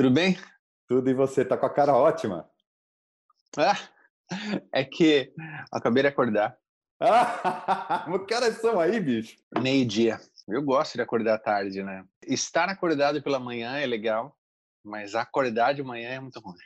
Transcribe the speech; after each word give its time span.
Tudo 0.00 0.12
bem? 0.12 0.34
Tudo 0.88 1.10
e 1.10 1.12
você? 1.12 1.44
Tá 1.44 1.58
com 1.58 1.66
a 1.66 1.74
cara 1.74 1.94
ótima. 1.94 2.48
Ah, 3.54 3.76
é 4.72 4.82
que 4.82 5.30
acabei 5.70 6.02
de 6.02 6.08
acordar. 6.08 6.56
Ah, 7.02 8.06
que 8.26 8.34
horas 8.34 8.56
são 8.62 8.80
aí, 8.80 8.98
bicho? 8.98 9.36
Meio-dia. 9.60 10.18
Eu 10.48 10.62
gosto 10.62 10.94
de 10.94 11.02
acordar 11.02 11.38
tarde, 11.38 11.82
né? 11.82 12.02
Estar 12.26 12.70
acordado 12.70 13.22
pela 13.22 13.38
manhã 13.38 13.76
é 13.76 13.84
legal, 13.84 14.34
mas 14.82 15.14
acordar 15.14 15.74
de 15.74 15.82
manhã 15.82 16.12
é 16.12 16.20
muito 16.20 16.40
ruim. 16.40 16.56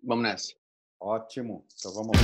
Vamos 0.00 0.22
nessa. 0.22 0.52
Ótimo. 1.00 1.66
Então 1.76 1.92
vamos 1.94 2.12
lá. 2.16 2.22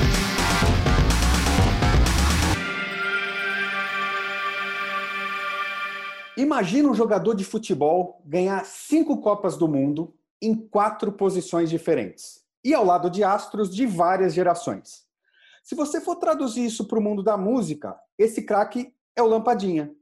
Imagina 6.36 6.88
um 6.88 6.94
jogador 6.94 7.34
de 7.34 7.44
futebol 7.44 8.22
ganhar 8.24 8.64
cinco 8.64 9.20
Copas 9.20 9.56
do 9.56 9.66
Mundo 9.66 10.16
em 10.40 10.54
quatro 10.54 11.12
posições 11.12 11.68
diferentes 11.68 12.40
e 12.64 12.74
ao 12.74 12.84
lado 12.84 13.10
de 13.10 13.24
astros 13.24 13.74
de 13.74 13.86
várias 13.86 14.34
gerações. 14.34 15.04
Se 15.62 15.74
você 15.74 16.00
for 16.00 16.16
traduzir 16.16 16.64
isso 16.64 16.86
para 16.86 16.98
o 16.98 17.02
mundo 17.02 17.22
da 17.22 17.36
música, 17.36 17.98
esse 18.18 18.42
craque 18.42 18.94
é 19.16 19.22
o 19.22 19.26
Lampadinha. 19.26 19.94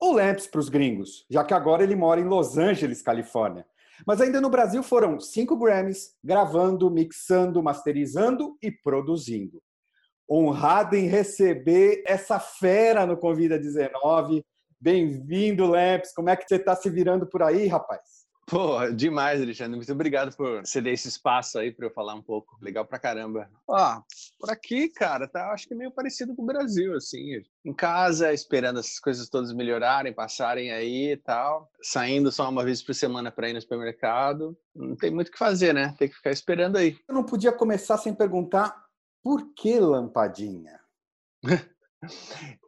Ou 0.00 0.12
Lamps 0.12 0.46
para 0.46 0.60
os 0.60 0.68
gringos, 0.68 1.24
já 1.30 1.44
que 1.44 1.54
agora 1.54 1.82
ele 1.82 1.94
mora 1.94 2.20
em 2.20 2.24
Los 2.24 2.58
Angeles, 2.58 3.00
Califórnia. 3.00 3.66
Mas 4.06 4.20
ainda 4.20 4.40
no 4.40 4.50
Brasil 4.50 4.82
foram 4.82 5.20
cinco 5.20 5.56
Grammys, 5.56 6.14
gravando, 6.22 6.90
mixando, 6.90 7.62
masterizando 7.62 8.58
e 8.60 8.70
produzindo. 8.70 9.62
Honrado 10.28 10.96
em 10.96 11.06
receber 11.06 12.02
essa 12.06 12.40
fera 12.40 13.06
no 13.06 13.16
Convida 13.16 13.58
19, 13.58 14.44
Bem-vindo, 14.80 15.64
Lamps. 15.64 16.12
Como 16.12 16.28
é 16.28 16.36
que 16.36 16.46
você 16.46 16.56
está 16.56 16.76
se 16.76 16.90
virando 16.90 17.26
por 17.26 17.42
aí, 17.42 17.66
rapaz? 17.66 18.23
Pô, 18.46 18.90
demais, 18.90 19.40
Alexandre. 19.40 19.76
Muito 19.76 19.92
obrigado 19.92 20.36
por 20.36 20.66
ceder 20.66 20.92
esse 20.92 21.08
espaço 21.08 21.58
aí 21.58 21.72
para 21.72 21.86
eu 21.86 21.90
falar 21.90 22.14
um 22.14 22.22
pouco. 22.22 22.58
Legal 22.60 22.84
pra 22.84 22.98
caramba. 22.98 23.50
Ó, 23.66 24.02
por 24.38 24.50
aqui, 24.50 24.88
cara, 24.90 25.26
tá 25.26 25.50
acho 25.52 25.66
que 25.66 25.74
meio 25.74 25.90
parecido 25.90 26.34
com 26.34 26.42
o 26.42 26.46
Brasil, 26.46 26.94
assim. 26.94 27.42
Em 27.64 27.72
casa, 27.72 28.32
esperando 28.32 28.80
essas 28.80 28.98
coisas 29.00 29.28
todas 29.28 29.52
melhorarem, 29.52 30.12
passarem 30.12 30.72
aí 30.72 31.12
e 31.12 31.16
tal. 31.16 31.70
Saindo 31.82 32.30
só 32.30 32.48
uma 32.48 32.64
vez 32.64 32.82
por 32.82 32.94
semana 32.94 33.30
para 33.30 33.48
ir 33.48 33.54
no 33.54 33.60
supermercado. 33.60 34.56
Não 34.74 34.94
tem 34.94 35.10
muito 35.10 35.28
o 35.28 35.32
que 35.32 35.38
fazer, 35.38 35.72
né? 35.72 35.94
Tem 35.98 36.08
que 36.08 36.16
ficar 36.16 36.30
esperando 36.30 36.76
aí. 36.76 36.98
Eu 37.08 37.14
não 37.14 37.24
podia 37.24 37.52
começar 37.52 37.96
sem 37.96 38.14
perguntar 38.14 38.84
por 39.22 39.54
que 39.54 39.80
lampadinha? 39.80 40.78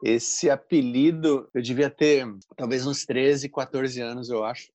Esse 0.03 0.49
apelido, 0.49 1.51
eu 1.53 1.61
devia 1.61 1.91
ter 1.91 2.27
talvez 2.57 2.87
uns 2.87 3.05
13, 3.05 3.51
14 3.51 4.01
anos, 4.01 4.31
eu 4.31 4.43
acho. 4.43 4.73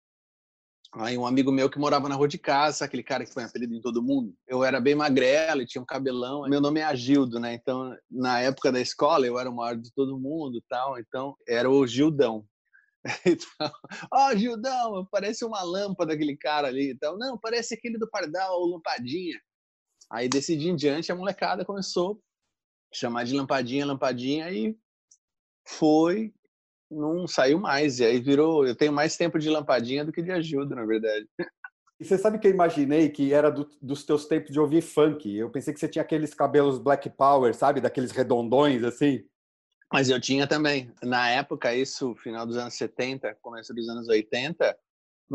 Aí 0.94 1.18
um 1.18 1.26
amigo 1.26 1.52
meu 1.52 1.70
que 1.70 1.80
morava 1.80 2.10
na 2.10 2.16
rua 2.16 2.28
de 2.28 2.38
casa, 2.38 2.84
aquele 2.84 3.04
cara 3.04 3.26
que 3.26 3.34
foi 3.34 3.44
apelido 3.44 3.74
em 3.74 3.82
todo 3.82 4.04
mundo. 4.04 4.36
Eu 4.48 4.64
era 4.64 4.80
bem 4.82 4.94
magrelo 4.94 5.62
e 5.62 5.66
tinha 5.66 5.82
um 5.82 5.86
cabelão. 5.86 6.48
Meu 6.50 6.60
nome 6.60 6.82
é 6.82 6.84
Agildo, 6.84 7.40
né? 7.40 7.54
Então, 7.54 7.96
na 8.10 8.42
época 8.42 8.72
da 8.72 8.82
escola, 8.82 9.26
eu 9.26 9.40
era 9.40 9.50
o 9.50 9.56
maior 9.56 9.78
de 9.78 9.92
todo 9.94 10.20
mundo 10.20 10.62
tal. 10.68 11.00
Então, 11.00 11.36
era 11.48 11.70
o 11.70 11.86
Gildão. 11.88 12.46
Então, 13.26 13.72
ó, 14.14 14.30
oh, 14.30 14.38
Gildão, 14.38 15.08
parece 15.10 15.44
uma 15.44 15.64
lâmpada 15.64 16.14
aquele 16.14 16.38
cara 16.38 16.68
ali. 16.68 16.92
Então, 16.92 17.18
não, 17.18 17.36
parece 17.36 17.74
aquele 17.74 17.98
do 17.98 18.08
Pardal, 18.08 18.62
o 18.62 18.68
Lampadinha. 18.68 19.40
Aí, 20.12 20.30
desse 20.30 20.56
dia 20.56 20.72
em 20.72 20.76
diante, 20.76 21.12
a 21.12 21.16
molecada 21.16 21.66
começou 21.66 22.22
chamar 22.94 23.24
de 23.24 23.34
lampadinha, 23.34 23.86
lampadinha, 23.86 24.52
e 24.52 24.78
foi, 25.66 26.34
não 26.92 27.28
saiu 27.28 27.60
mais. 27.60 28.00
E 28.00 28.06
aí 28.06 28.20
virou. 28.20 28.66
Eu 28.66 28.76
tenho 28.76 28.92
mais 28.92 29.16
tempo 29.16 29.40
de 29.40 29.50
lampadinha 29.50 30.04
do 30.04 30.12
que 30.12 30.22
de 30.22 30.32
ajuda, 30.32 30.76
na 30.76 30.86
verdade. 30.86 31.28
E 32.00 32.04
você 32.04 32.18
sabe 32.18 32.40
que 32.40 32.48
eu 32.48 32.52
imaginei 32.52 33.10
que 33.10 33.32
era 33.32 33.52
do, 33.52 33.70
dos 33.80 34.04
teus 34.04 34.26
tempos 34.26 34.52
de 34.52 34.60
ouvir 34.60 34.82
funk. 34.82 35.38
Eu 35.38 35.52
pensei 35.52 35.72
que 35.72 35.80
você 35.80 35.88
tinha 35.88 36.02
aqueles 36.02 36.34
cabelos 36.34 36.80
Black 36.80 37.08
Power, 37.12 37.54
sabe? 37.54 37.80
Daqueles 37.80 38.10
redondões 38.10 38.84
assim. 38.84 39.24
Mas 39.94 40.10
eu 40.10 40.20
tinha 40.20 40.48
também. 40.48 40.92
Na 41.04 41.30
época, 41.30 41.76
isso, 41.76 42.16
final 42.16 42.48
dos 42.48 42.58
anos 42.58 42.74
70, 42.74 43.38
começo 43.40 43.72
dos 43.72 43.88
anos 43.88 44.08
80, 44.08 44.76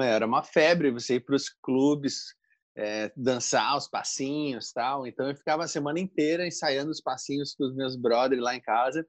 era 0.01 0.27
uma 0.27 0.43
febre 0.43 0.91
você 0.91 1.15
ir 1.15 1.21
para 1.21 1.37
os 1.37 1.49
clubes 1.49 2.35
é, 2.77 3.13
dançar 3.17 3.77
os 3.77 3.87
passinhos 3.87 4.73
tal. 4.73 5.07
Então 5.07 5.29
eu 5.29 5.37
ficava 5.37 5.63
a 5.63 5.69
semana 5.69 6.01
inteira 6.01 6.45
ensaiando 6.45 6.91
os 6.91 7.01
passinhos 7.01 7.55
com 7.55 7.63
os 7.63 7.77
meus 7.77 7.95
brothers 7.95 8.43
lá 8.43 8.57
em 8.57 8.61
casa 8.61 9.07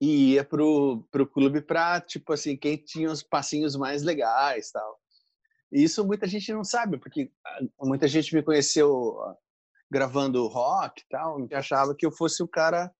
e 0.00 0.34
ia 0.34 0.44
pro, 0.44 1.06
pro 1.10 1.26
clube 1.26 1.60
para 1.60 2.00
tipo 2.00 2.32
assim 2.32 2.56
quem 2.56 2.76
tinha 2.76 3.10
os 3.10 3.22
passinhos 3.22 3.76
mais 3.76 4.02
legais 4.02 4.70
tal. 4.70 4.98
E 5.70 5.82
isso 5.82 6.04
muita 6.04 6.26
gente 6.26 6.52
não 6.52 6.64
sabe 6.64 6.98
porque 6.98 7.30
ah, 7.46 7.60
muita 7.82 8.08
gente 8.08 8.34
me 8.34 8.42
conheceu 8.42 9.20
ah, 9.22 9.36
gravando 9.90 10.46
rock 10.46 11.04
tal 11.10 11.46
e 11.46 11.54
achava 11.54 11.94
que 11.94 12.06
eu 12.06 12.10
fosse 12.10 12.42
o 12.42 12.48
cara 12.48 12.90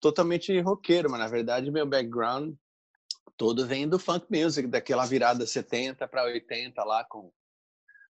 totalmente 0.00 0.58
roqueiro, 0.60 1.10
mas 1.10 1.20
na 1.20 1.28
verdade 1.28 1.70
meu 1.70 1.86
background 1.86 2.54
todo 3.36 3.66
vem 3.66 3.88
do 3.88 3.98
funk 3.98 4.26
music, 4.30 4.68
daquela 4.68 5.04
virada 5.04 5.46
70 5.46 6.06
para 6.08 6.24
80 6.24 6.82
lá 6.84 7.04
com 7.04 7.30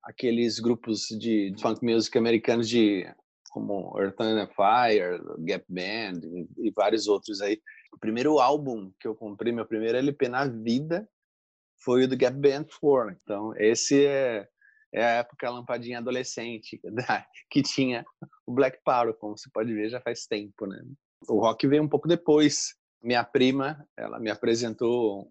aqueles 0.03 0.59
grupos 0.59 1.07
de, 1.09 1.55
funk 1.61 1.85
music 1.85 2.17
americanos 2.17 2.69
de 2.69 3.07
como 3.51 3.99
Earth 3.99 4.21
and 4.21 4.49
Fire, 4.49 5.21
Gap 5.41 5.65
Band 5.69 6.21
e, 6.25 6.69
e 6.69 6.71
vários 6.71 7.09
outros 7.09 7.41
aí. 7.41 7.61
O 7.93 7.99
primeiro 7.99 8.39
álbum 8.39 8.93
que 8.99 9.06
eu 9.06 9.15
comprei, 9.15 9.53
meu 9.53 9.67
primeiro 9.67 9.99
LP 9.99 10.28
na 10.28 10.47
vida, 10.47 11.09
foi 11.83 12.05
o 12.05 12.09
do 12.09 12.17
Gap 12.17 12.37
Band 12.37 12.67
4. 12.81 13.17
Então, 13.23 13.55
esse 13.56 14.06
é, 14.06 14.47
é 14.93 15.05
a 15.05 15.11
época 15.19 15.51
lampadinha 15.51 15.99
adolescente, 15.99 16.81
que 17.51 17.62
tinha 17.62 18.05
o 18.47 18.53
Black 18.53 18.78
Power, 18.84 19.15
como 19.15 19.37
você 19.37 19.49
pode 19.53 19.73
ver, 19.73 19.91
já 19.91 20.01
faz 20.01 20.27
tempo, 20.27 20.67
né? 20.67 20.81
O 21.28 21.41
rock 21.41 21.67
veio 21.67 21.83
um 21.83 21.89
pouco 21.89 22.09
depois. 22.09 22.75
Minha 23.03 23.25
prima, 23.25 23.87
ela 23.97 24.19
me 24.19 24.31
apresentou 24.31 25.31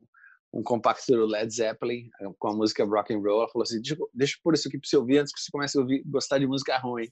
um 0.52 0.64
compacto 0.64 1.06
do 1.12 1.26
Led 1.26 1.54
Zeppelin 1.54 2.10
eh, 2.22 2.30
com 2.38 2.48
a 2.50 2.56
música 2.56 2.84
rock 2.84 3.14
and 3.14 3.20
roll. 3.20 3.42
Ela 3.42 3.50
falou 3.50 3.64
assim: 3.64 3.82
deixa, 3.82 3.98
deixa 4.14 4.36
eu 4.36 4.40
pôr 4.44 4.54
isso 4.54 4.68
aqui 4.68 4.78
para 4.80 4.90
você 4.90 4.98
ouvir 4.98 5.20
antes 5.20 5.34
que 5.34 5.40
você 5.40 5.52
comece 5.52 5.78
a 5.78 5.82
ouvir, 5.82 6.04
gostar 6.06 6.40
de 6.40 6.48
música 6.48 6.78
ruim. 6.78 7.08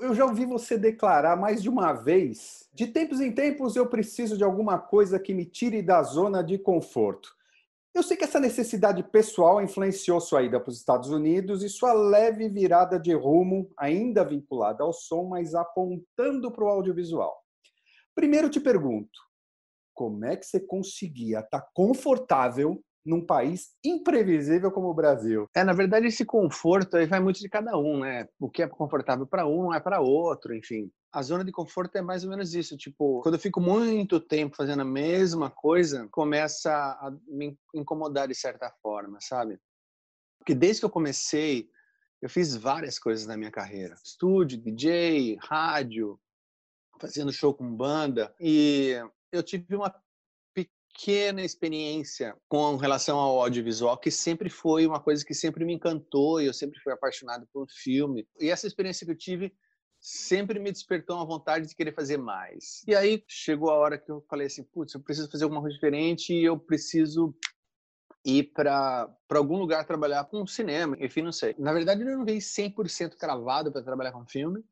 Eu 0.00 0.14
já 0.14 0.24
ouvi 0.24 0.46
você 0.46 0.78
declarar 0.78 1.36
mais 1.36 1.62
de 1.62 1.68
uma 1.68 1.92
vez: 1.92 2.68
de 2.72 2.86
tempos 2.86 3.20
em 3.20 3.32
tempos 3.32 3.76
eu 3.76 3.86
preciso 3.86 4.36
de 4.36 4.44
alguma 4.44 4.78
coisa 4.78 5.18
que 5.18 5.34
me 5.34 5.44
tire 5.44 5.82
da 5.82 6.02
zona 6.02 6.42
de 6.42 6.58
conforto. 6.58 7.34
Eu 7.94 8.02
sei 8.02 8.14
que 8.14 8.24
essa 8.24 8.38
necessidade 8.38 9.02
pessoal 9.02 9.62
influenciou 9.62 10.20
sua 10.20 10.42
ida 10.42 10.60
para 10.60 10.68
os 10.68 10.76
Estados 10.76 11.08
Unidos 11.08 11.62
e 11.62 11.68
sua 11.70 11.94
leve 11.94 12.46
virada 12.46 13.00
de 13.00 13.14
rumo, 13.14 13.70
ainda 13.74 14.22
vinculada 14.22 14.84
ao 14.84 14.92
som, 14.92 15.24
mas 15.24 15.54
apontando 15.54 16.52
para 16.52 16.64
o 16.64 16.68
audiovisual. 16.68 17.34
Primeiro 18.14 18.50
te 18.50 18.60
pergunto: 18.60 19.18
como 19.96 20.26
é 20.26 20.36
que 20.36 20.44
você 20.44 20.60
conseguia 20.60 21.40
estar 21.40 21.62
tá 21.62 21.68
confortável 21.74 22.80
num 23.04 23.24
país 23.24 23.70
imprevisível 23.82 24.70
como 24.70 24.88
o 24.88 24.94
Brasil? 24.94 25.48
É, 25.54 25.64
na 25.64 25.72
verdade, 25.72 26.06
esse 26.06 26.24
conforto 26.24 26.96
aí 26.96 27.06
vai 27.06 27.18
muito 27.18 27.40
de 27.40 27.48
cada 27.48 27.78
um, 27.78 28.00
né? 28.00 28.28
O 28.38 28.50
que 28.50 28.62
é 28.62 28.68
confortável 28.68 29.26
para 29.26 29.46
um 29.46 29.62
não 29.62 29.74
é 29.74 29.80
para 29.80 30.00
outro, 30.00 30.54
enfim. 30.54 30.90
A 31.12 31.22
zona 31.22 31.42
de 31.42 31.50
conforto 31.50 31.96
é 31.96 32.02
mais 32.02 32.24
ou 32.24 32.30
menos 32.30 32.54
isso, 32.54 32.76
tipo, 32.76 33.22
quando 33.22 33.36
eu 33.36 33.40
fico 33.40 33.60
muito 33.60 34.20
tempo 34.20 34.54
fazendo 34.54 34.82
a 34.82 34.84
mesma 34.84 35.48
coisa, 35.50 36.06
começa 36.10 36.70
a 36.70 37.10
me 37.26 37.56
incomodar 37.74 38.28
de 38.28 38.34
certa 38.34 38.70
forma, 38.82 39.18
sabe? 39.20 39.58
Porque 40.38 40.54
desde 40.54 40.80
que 40.80 40.84
eu 40.84 40.90
comecei, 40.90 41.70
eu 42.20 42.28
fiz 42.28 42.54
várias 42.54 42.98
coisas 42.98 43.26
na 43.26 43.36
minha 43.36 43.50
carreira. 43.50 43.96
Estúdio, 44.04 44.60
DJ, 44.60 45.38
rádio, 45.40 46.20
fazendo 47.00 47.32
show 47.32 47.54
com 47.54 47.74
banda. 47.74 48.34
E 48.38 49.00
eu 49.36 49.42
tive 49.42 49.76
uma 49.76 49.94
pequena 50.54 51.42
experiência 51.42 52.36
com 52.48 52.76
relação 52.76 53.18
ao 53.18 53.40
audiovisual, 53.40 53.98
que 53.98 54.10
sempre 54.10 54.48
foi 54.48 54.86
uma 54.86 55.00
coisa 55.00 55.24
que 55.24 55.34
sempre 55.34 55.64
me 55.64 55.74
encantou 55.74 56.40
e 56.40 56.46
eu 56.46 56.54
sempre 56.54 56.80
fui 56.80 56.92
apaixonado 56.92 57.46
por 57.52 57.66
filme. 57.70 58.26
E 58.40 58.48
essa 58.48 58.66
experiência 58.66 59.04
que 59.04 59.12
eu 59.12 59.18
tive 59.18 59.54
sempre 60.00 60.58
me 60.58 60.72
despertou 60.72 61.16
uma 61.16 61.26
vontade 61.26 61.66
de 61.66 61.74
querer 61.74 61.92
fazer 61.94 62.16
mais. 62.16 62.82
E 62.86 62.94
aí 62.94 63.24
chegou 63.28 63.70
a 63.70 63.74
hora 63.74 63.98
que 63.98 64.10
eu 64.10 64.24
falei 64.28 64.46
assim, 64.46 64.62
putz, 64.64 64.94
eu 64.94 65.00
preciso 65.00 65.30
fazer 65.30 65.44
alguma 65.44 65.60
coisa 65.60 65.74
diferente 65.74 66.32
e 66.32 66.44
eu 66.44 66.58
preciso 66.58 67.34
ir 68.24 68.52
para 68.52 69.08
algum 69.30 69.56
lugar 69.56 69.86
trabalhar 69.86 70.24
com 70.24 70.46
cinema, 70.46 70.96
enfim, 70.98 71.22
não 71.22 71.32
sei. 71.32 71.54
Na 71.58 71.72
verdade, 71.72 72.02
eu 72.02 72.18
não 72.18 72.24
veio 72.24 72.40
100% 72.40 73.16
cravado 73.16 73.70
para 73.70 73.82
trabalhar 73.82 74.12
com 74.12 74.26
filme, 74.26 74.64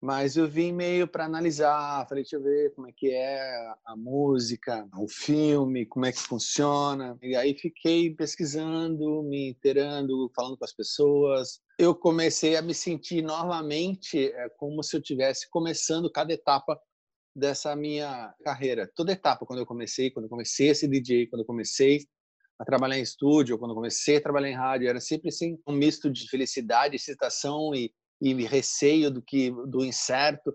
mas 0.00 0.36
eu 0.36 0.48
vim 0.48 0.72
meio 0.72 1.08
para 1.08 1.24
analisar, 1.24 2.06
falei, 2.08 2.22
deixa 2.22 2.36
eu 2.36 2.42
ver 2.42 2.72
como 2.74 2.88
é 2.88 2.92
que 2.92 3.10
é 3.10 3.74
a 3.84 3.96
música, 3.96 4.88
o 4.96 5.08
filme, 5.08 5.86
como 5.86 6.06
é 6.06 6.12
que 6.12 6.20
funciona. 6.20 7.18
E 7.20 7.34
aí 7.34 7.52
fiquei 7.58 8.14
pesquisando, 8.14 9.24
me 9.24 9.50
inteirando, 9.50 10.30
falando 10.36 10.56
com 10.56 10.64
as 10.64 10.72
pessoas. 10.72 11.60
Eu 11.78 11.96
comecei 11.96 12.56
a 12.56 12.62
me 12.62 12.74
sentir 12.74 13.22
novamente 13.22 14.26
é, 14.26 14.48
como 14.50 14.82
se 14.84 14.96
eu 14.96 15.02
tivesse 15.02 15.50
começando 15.50 16.10
cada 16.12 16.32
etapa 16.32 16.80
dessa 17.34 17.74
minha 17.74 18.32
carreira. 18.44 18.90
Toda 18.94 19.12
etapa, 19.12 19.44
quando 19.44 19.60
eu 19.60 19.66
comecei, 19.66 20.10
quando 20.10 20.26
eu 20.26 20.30
comecei 20.30 20.70
a 20.70 20.74
ser 20.74 20.88
DJ, 20.88 21.26
quando 21.26 21.40
eu 21.40 21.46
comecei 21.46 22.06
a 22.56 22.64
trabalhar 22.64 22.98
em 22.98 23.02
estúdio, 23.02 23.58
quando 23.58 23.74
comecei 23.74 24.16
a 24.16 24.20
trabalhar 24.20 24.50
em 24.50 24.56
rádio, 24.56 24.88
era 24.88 25.00
sempre 25.00 25.28
assim, 25.28 25.58
um 25.66 25.72
misto 25.72 26.10
de 26.10 26.28
felicidade, 26.28 26.96
excitação 26.96 27.74
e, 27.74 27.92
e 28.20 28.34
receio 28.44 29.10
do 29.10 29.22
que 29.22 29.50
do 29.66 29.84
incerto. 29.84 30.54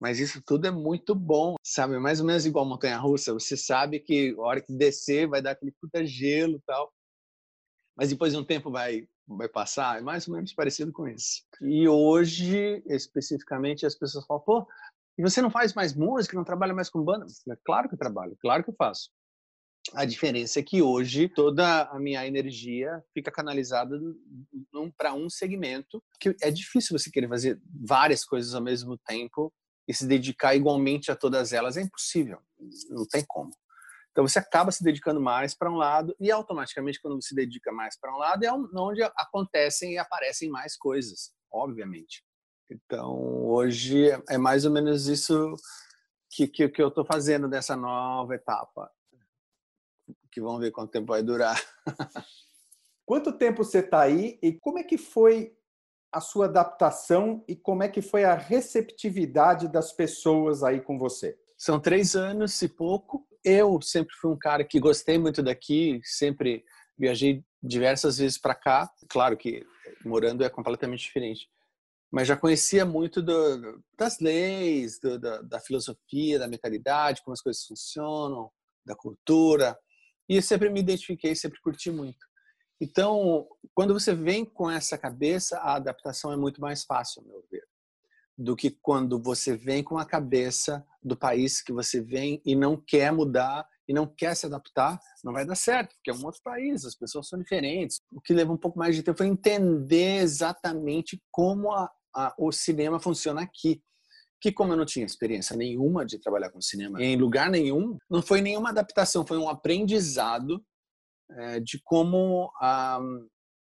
Mas 0.00 0.18
isso 0.18 0.42
tudo 0.42 0.66
é 0.66 0.70
muito 0.70 1.14
bom, 1.14 1.56
sabe? 1.62 1.98
Mais 1.98 2.20
ou 2.20 2.26
menos 2.26 2.46
igual 2.46 2.64
montanha-russa. 2.64 3.34
Você 3.34 3.56
sabe 3.56 4.00
que 4.00 4.34
a 4.38 4.42
hora 4.42 4.60
que 4.60 4.72
descer 4.72 5.28
vai 5.28 5.42
dar 5.42 5.52
aquele 5.52 5.72
puta 5.72 6.04
gelo 6.06 6.62
tal. 6.66 6.92
Mas 7.96 8.08
depois 8.08 8.32
de 8.32 8.38
um 8.38 8.44
tempo 8.44 8.70
vai 8.70 9.06
vai 9.36 9.48
passar. 9.48 9.98
É 9.98 10.00
mais 10.00 10.26
ou 10.26 10.34
menos 10.34 10.52
parecido 10.52 10.92
com 10.92 11.06
isso. 11.06 11.42
E 11.60 11.88
hoje, 11.88 12.82
especificamente, 12.86 13.86
as 13.86 13.94
pessoas 13.94 14.26
falam, 14.26 14.42
pô, 14.42 14.66
e 15.18 15.22
você 15.22 15.40
não 15.40 15.50
faz 15.50 15.74
mais 15.74 15.94
música, 15.94 16.36
não 16.36 16.44
trabalha 16.44 16.74
mais 16.74 16.88
com 16.88 17.02
banda? 17.02 17.26
Claro 17.64 17.88
que 17.88 17.94
eu 17.94 17.98
trabalho, 17.98 18.36
claro 18.40 18.64
que 18.64 18.70
eu 18.70 18.74
faço. 18.74 19.10
A 19.94 20.04
diferença 20.04 20.60
é 20.60 20.62
que 20.62 20.82
hoje 20.82 21.28
toda 21.28 21.84
a 21.84 21.98
minha 21.98 22.26
energia 22.26 23.02
fica 23.12 23.30
canalizada 23.30 23.98
para 24.96 25.14
um 25.14 25.28
segmento 25.28 26.02
que 26.20 26.36
é 26.42 26.50
difícil 26.50 26.96
você 26.96 27.10
querer 27.10 27.28
fazer 27.28 27.60
várias 27.86 28.24
coisas 28.24 28.54
ao 28.54 28.62
mesmo 28.62 28.96
tempo 28.98 29.52
e 29.88 29.94
se 29.94 30.06
dedicar 30.06 30.54
igualmente 30.54 31.10
a 31.10 31.16
todas 31.16 31.52
elas 31.52 31.76
é 31.76 31.82
impossível, 31.82 32.38
não 32.90 33.06
tem 33.06 33.24
como. 33.26 33.50
Então 34.10 34.26
você 34.26 34.38
acaba 34.38 34.70
se 34.70 34.84
dedicando 34.84 35.20
mais 35.20 35.56
para 35.56 35.70
um 35.70 35.76
lado 35.76 36.14
e 36.20 36.30
automaticamente 36.30 37.00
quando 37.00 37.20
você 37.20 37.28
se 37.28 37.34
dedica 37.34 37.72
mais 37.72 37.98
para 37.98 38.14
um 38.14 38.18
lado 38.18 38.44
é 38.44 38.52
onde 38.52 39.02
acontecem 39.02 39.94
e 39.94 39.98
aparecem 39.98 40.50
mais 40.50 40.76
coisas, 40.76 41.32
obviamente. 41.50 42.22
Então 42.70 43.18
hoje 43.46 44.10
é 44.28 44.38
mais 44.38 44.64
ou 44.64 44.70
menos 44.70 45.08
isso 45.08 45.54
que, 46.30 46.46
que, 46.46 46.68
que 46.68 46.82
eu 46.82 46.88
estou 46.88 47.04
fazendo 47.04 47.48
dessa 47.48 47.74
nova 47.74 48.34
etapa 48.34 48.88
que 50.30 50.40
vamos 50.40 50.60
ver 50.60 50.70
quanto 50.70 50.90
tempo 50.90 51.08
vai 51.08 51.22
durar. 51.22 51.60
Quanto 53.10 53.32
tempo 53.32 53.64
você 53.64 53.80
está 53.80 54.02
aí 54.02 54.38
e 54.40 54.52
como 54.52 54.78
é 54.78 54.84
que 54.84 54.96
foi 54.96 55.52
a 56.12 56.20
sua 56.20 56.44
adaptação 56.44 57.44
e 57.48 57.56
como 57.56 57.82
é 57.82 57.88
que 57.88 58.00
foi 58.00 58.22
a 58.22 58.36
receptividade 58.36 59.66
das 59.66 59.92
pessoas 59.92 60.62
aí 60.62 60.80
com 60.80 60.96
você? 60.96 61.36
São 61.58 61.80
três 61.80 62.14
anos 62.14 62.62
e 62.62 62.68
pouco. 62.68 63.26
Eu 63.42 63.82
sempre 63.82 64.14
fui 64.14 64.30
um 64.30 64.38
cara 64.38 64.62
que 64.62 64.78
gostei 64.78 65.18
muito 65.18 65.42
daqui, 65.42 66.00
sempre 66.04 66.64
viajei 66.96 67.44
diversas 67.60 68.18
vezes 68.18 68.38
para 68.38 68.54
cá. 68.54 68.88
Claro 69.08 69.36
que 69.36 69.66
morando 70.04 70.44
é 70.44 70.48
completamente 70.48 71.00
diferente, 71.00 71.48
mas 72.10 72.28
já 72.28 72.36
conhecia 72.36 72.84
muito 72.84 73.20
do, 73.20 73.82
das 73.98 74.20
leis, 74.20 75.00
do, 75.00 75.18
da, 75.18 75.42
da 75.42 75.60
filosofia, 75.60 76.38
da 76.38 76.46
mentalidade, 76.48 77.22
como 77.22 77.32
as 77.32 77.42
coisas 77.42 77.64
funcionam, 77.64 78.50
da 78.84 78.94
cultura. 78.94 79.76
E 80.30 80.40
sempre 80.40 80.70
me 80.70 80.78
identifiquei, 80.78 81.34
sempre 81.34 81.60
curti 81.60 81.90
muito. 81.90 82.24
Então, 82.80 83.48
quando 83.74 83.92
você 83.92 84.14
vem 84.14 84.44
com 84.44 84.70
essa 84.70 84.96
cabeça, 84.96 85.58
a 85.58 85.74
adaptação 85.74 86.32
é 86.32 86.36
muito 86.36 86.60
mais 86.60 86.84
fácil, 86.84 87.24
meu 87.26 87.44
ver, 87.50 87.66
do 88.38 88.54
que 88.54 88.70
quando 88.70 89.20
você 89.20 89.56
vem 89.56 89.82
com 89.82 89.98
a 89.98 90.06
cabeça 90.06 90.86
do 91.02 91.16
país 91.16 91.60
que 91.60 91.72
você 91.72 92.00
vem 92.00 92.40
e 92.46 92.54
não 92.54 92.76
quer 92.76 93.12
mudar 93.12 93.68
e 93.88 93.92
não 93.92 94.06
quer 94.06 94.36
se 94.36 94.46
adaptar, 94.46 95.00
não 95.24 95.32
vai 95.32 95.44
dar 95.44 95.56
certo, 95.56 95.96
porque 95.96 96.12
é 96.12 96.14
um 96.14 96.24
outro 96.24 96.40
país, 96.44 96.84
as 96.84 96.94
pessoas 96.94 97.26
são 97.26 97.36
diferentes. 97.36 98.00
O 98.12 98.20
que 98.20 98.32
leva 98.32 98.52
um 98.52 98.56
pouco 98.56 98.78
mais 98.78 98.94
de 98.94 99.02
tempo 99.02 99.24
é 99.24 99.26
entender 99.26 100.22
exatamente 100.22 101.20
como 101.32 101.72
a, 101.72 101.90
a, 102.14 102.32
o 102.38 102.52
cinema 102.52 103.00
funciona 103.00 103.42
aqui 103.42 103.82
que 104.40 104.50
como 104.50 104.72
eu 104.72 104.76
não 104.76 104.86
tinha 104.86 105.04
experiência 105.04 105.54
nenhuma 105.56 106.04
de 106.04 106.18
trabalhar 106.18 106.50
com 106.50 106.60
cinema 106.60 107.02
em 107.02 107.16
lugar 107.16 107.50
nenhum, 107.50 107.98
não 108.08 108.22
foi 108.22 108.40
nenhuma 108.40 108.70
adaptação, 108.70 109.26
foi 109.26 109.36
um 109.36 109.48
aprendizado 109.48 110.64
é, 111.30 111.60
de 111.60 111.80
como 111.84 112.50
a, 112.60 112.98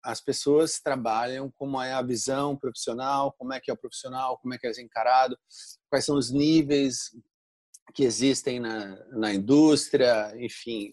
as 0.05 0.21
pessoas 0.21 0.81
trabalham, 0.81 1.53
como 1.57 1.81
é 1.81 1.93
a 1.93 2.03
visão 2.03 2.57
profissional, 2.57 3.35
como 3.39 3.53
é 3.53 3.61
que 3.61 3.71
é 3.71 3.75
o 3.75 3.77
profissional, 3.77 4.39
como 4.39 4.55
é 4.55 4.59
que 4.59 4.67
é 4.67 4.81
encarado, 4.81 5.37
quais 5.91 6.05
são 6.05 6.17
os 6.17 6.31
níveis 6.31 7.11
que 7.95 8.05
existem 8.05 8.61
na, 8.61 8.97
na 9.11 9.35
indústria, 9.35 10.33
enfim. 10.39 10.93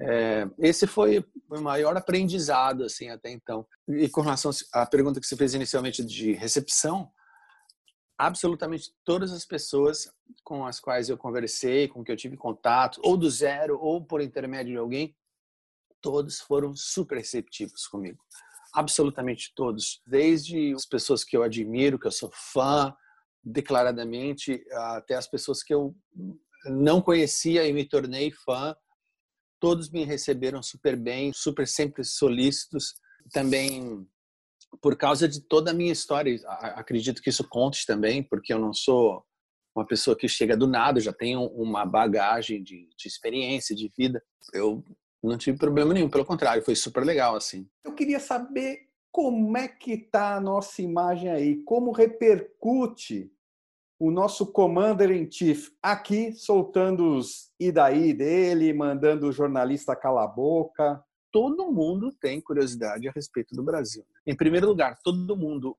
É, 0.00 0.48
esse 0.58 0.86
foi 0.86 1.24
o 1.50 1.60
maior 1.60 1.96
aprendizado 1.96 2.84
assim 2.84 3.08
até 3.08 3.30
então. 3.30 3.66
E 3.88 4.08
com 4.08 4.20
relação 4.20 4.50
à 4.72 4.86
pergunta 4.86 5.20
que 5.20 5.26
você 5.26 5.36
fez 5.36 5.54
inicialmente 5.54 6.04
de 6.04 6.32
recepção, 6.32 7.10
absolutamente 8.18 8.92
todas 9.04 9.32
as 9.32 9.44
pessoas 9.44 10.12
com 10.42 10.66
as 10.66 10.80
quais 10.80 11.08
eu 11.08 11.16
conversei, 11.16 11.86
com 11.86 12.02
que 12.02 12.10
eu 12.10 12.16
tive 12.16 12.36
contato, 12.36 13.00
ou 13.04 13.16
do 13.16 13.30
zero, 13.30 13.78
ou 13.80 14.04
por 14.04 14.20
intermédio 14.20 14.72
de 14.72 14.78
alguém, 14.78 15.16
todos 16.00 16.40
foram 16.40 16.74
super 16.74 17.16
receptivos 17.16 17.86
comigo. 17.86 18.18
Absolutamente 18.74 19.52
todos. 19.54 20.02
Desde 20.06 20.74
as 20.74 20.84
pessoas 20.84 21.22
que 21.22 21.36
eu 21.36 21.42
admiro, 21.42 21.98
que 21.98 22.06
eu 22.06 22.12
sou 22.12 22.30
fã, 22.34 22.94
declaradamente, 23.42 24.62
até 24.72 25.14
as 25.14 25.28
pessoas 25.28 25.62
que 25.62 25.72
eu 25.72 25.96
não 26.66 27.00
conhecia 27.00 27.66
e 27.66 27.72
me 27.72 27.84
tornei 27.84 28.30
fã, 28.30 28.76
todos 29.60 29.90
me 29.90 30.04
receberam 30.04 30.62
super 30.62 30.96
bem, 30.96 31.32
super 31.32 31.66
sempre 31.66 32.04
solícitos. 32.04 32.94
Também 33.32 34.06
por 34.80 34.96
causa 34.96 35.28
de 35.28 35.40
toda 35.40 35.70
a 35.70 35.74
minha 35.74 35.92
história. 35.92 36.38
Acredito 36.46 37.22
que 37.22 37.30
isso 37.30 37.48
conte 37.48 37.86
também, 37.86 38.22
porque 38.22 38.52
eu 38.52 38.58
não 38.58 38.72
sou 38.72 39.24
uma 39.74 39.86
pessoa 39.86 40.16
que 40.16 40.28
chega 40.28 40.56
do 40.56 40.66
nada, 40.66 41.00
já 41.00 41.12
tenho 41.12 41.42
uma 41.46 41.86
bagagem 41.86 42.62
de, 42.62 42.88
de 42.96 43.08
experiência, 43.08 43.74
de 43.74 43.90
vida. 43.96 44.22
Eu 44.52 44.84
não 45.22 45.38
tive 45.38 45.58
problema 45.58 45.94
nenhum, 45.94 46.10
pelo 46.10 46.24
contrário, 46.24 46.64
foi 46.64 46.74
super 46.74 47.04
legal 47.04 47.36
assim. 47.36 47.68
Eu 47.84 47.94
queria 47.94 48.20
saber 48.20 48.88
como 49.10 49.56
é 49.56 49.68
que 49.68 49.92
está 49.92 50.36
a 50.36 50.40
nossa 50.40 50.82
imagem 50.82 51.30
aí, 51.30 51.62
como 51.64 51.92
repercute 51.92 53.32
o 54.00 54.10
nosso 54.12 54.52
commander 54.52 55.10
in 55.10 55.28
chief 55.30 55.70
aqui 55.82 56.32
soltando 56.32 57.16
os 57.16 57.50
e 57.58 57.72
daí 57.72 58.12
dele, 58.12 58.72
mandando 58.72 59.26
o 59.26 59.32
jornalista 59.32 59.96
calar 59.96 60.24
a 60.24 60.28
boca 60.28 61.02
todo 61.30 61.70
mundo 61.70 62.12
tem 62.12 62.40
curiosidade 62.40 63.08
a 63.08 63.12
respeito 63.12 63.54
do 63.54 63.62
Brasil. 63.62 64.06
Em 64.26 64.36
primeiro 64.36 64.66
lugar, 64.66 64.98
todo 65.02 65.36
mundo, 65.36 65.76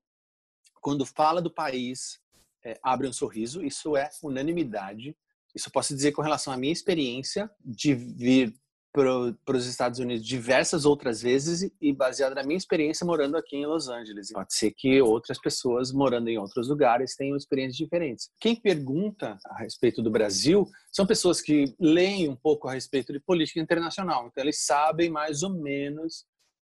quando 0.80 1.04
fala 1.04 1.42
do 1.42 1.50
país, 1.50 2.20
é, 2.64 2.78
abre 2.82 3.06
um 3.06 3.12
sorriso. 3.12 3.64
Isso 3.64 3.96
é 3.96 4.08
unanimidade. 4.22 5.16
Isso 5.54 5.70
posso 5.70 5.94
dizer 5.94 6.12
com 6.12 6.22
relação 6.22 6.52
à 6.52 6.56
minha 6.56 6.72
experiência 6.72 7.50
de 7.64 7.94
vir 7.94 8.54
para 8.92 9.56
os 9.56 9.66
Estados 9.66 10.00
Unidos 10.00 10.26
diversas 10.26 10.84
outras 10.84 11.22
vezes 11.22 11.70
e 11.80 11.92
baseado 11.92 12.34
na 12.34 12.42
minha 12.42 12.56
experiência 12.56 13.06
morando 13.06 13.36
aqui 13.36 13.56
em 13.56 13.66
Los 13.66 13.88
Angeles. 13.88 14.32
Pode 14.32 14.52
ser 14.54 14.72
que 14.72 15.00
outras 15.00 15.38
pessoas 15.38 15.92
morando 15.92 16.28
em 16.28 16.38
outros 16.38 16.68
lugares 16.68 17.14
tenham 17.14 17.36
experiências 17.36 17.76
diferentes. 17.76 18.30
Quem 18.40 18.56
pergunta 18.56 19.38
a 19.46 19.58
respeito 19.58 20.02
do 20.02 20.10
Brasil 20.10 20.66
são 20.90 21.06
pessoas 21.06 21.40
que 21.40 21.74
leem 21.78 22.28
um 22.28 22.36
pouco 22.36 22.68
a 22.68 22.72
respeito 22.72 23.12
de 23.12 23.20
política 23.20 23.60
internacional, 23.60 24.26
então 24.26 24.42
eles 24.42 24.64
sabem 24.64 25.08
mais 25.08 25.42
ou 25.42 25.50
menos 25.50 26.24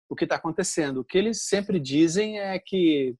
o 0.08 0.16
que 0.16 0.24
está 0.24 0.34
acontecendo. 0.34 0.98
O 0.98 1.04
que 1.04 1.16
eles 1.16 1.44
sempre 1.44 1.78
dizem 1.78 2.40
é 2.40 2.58
que 2.58 3.14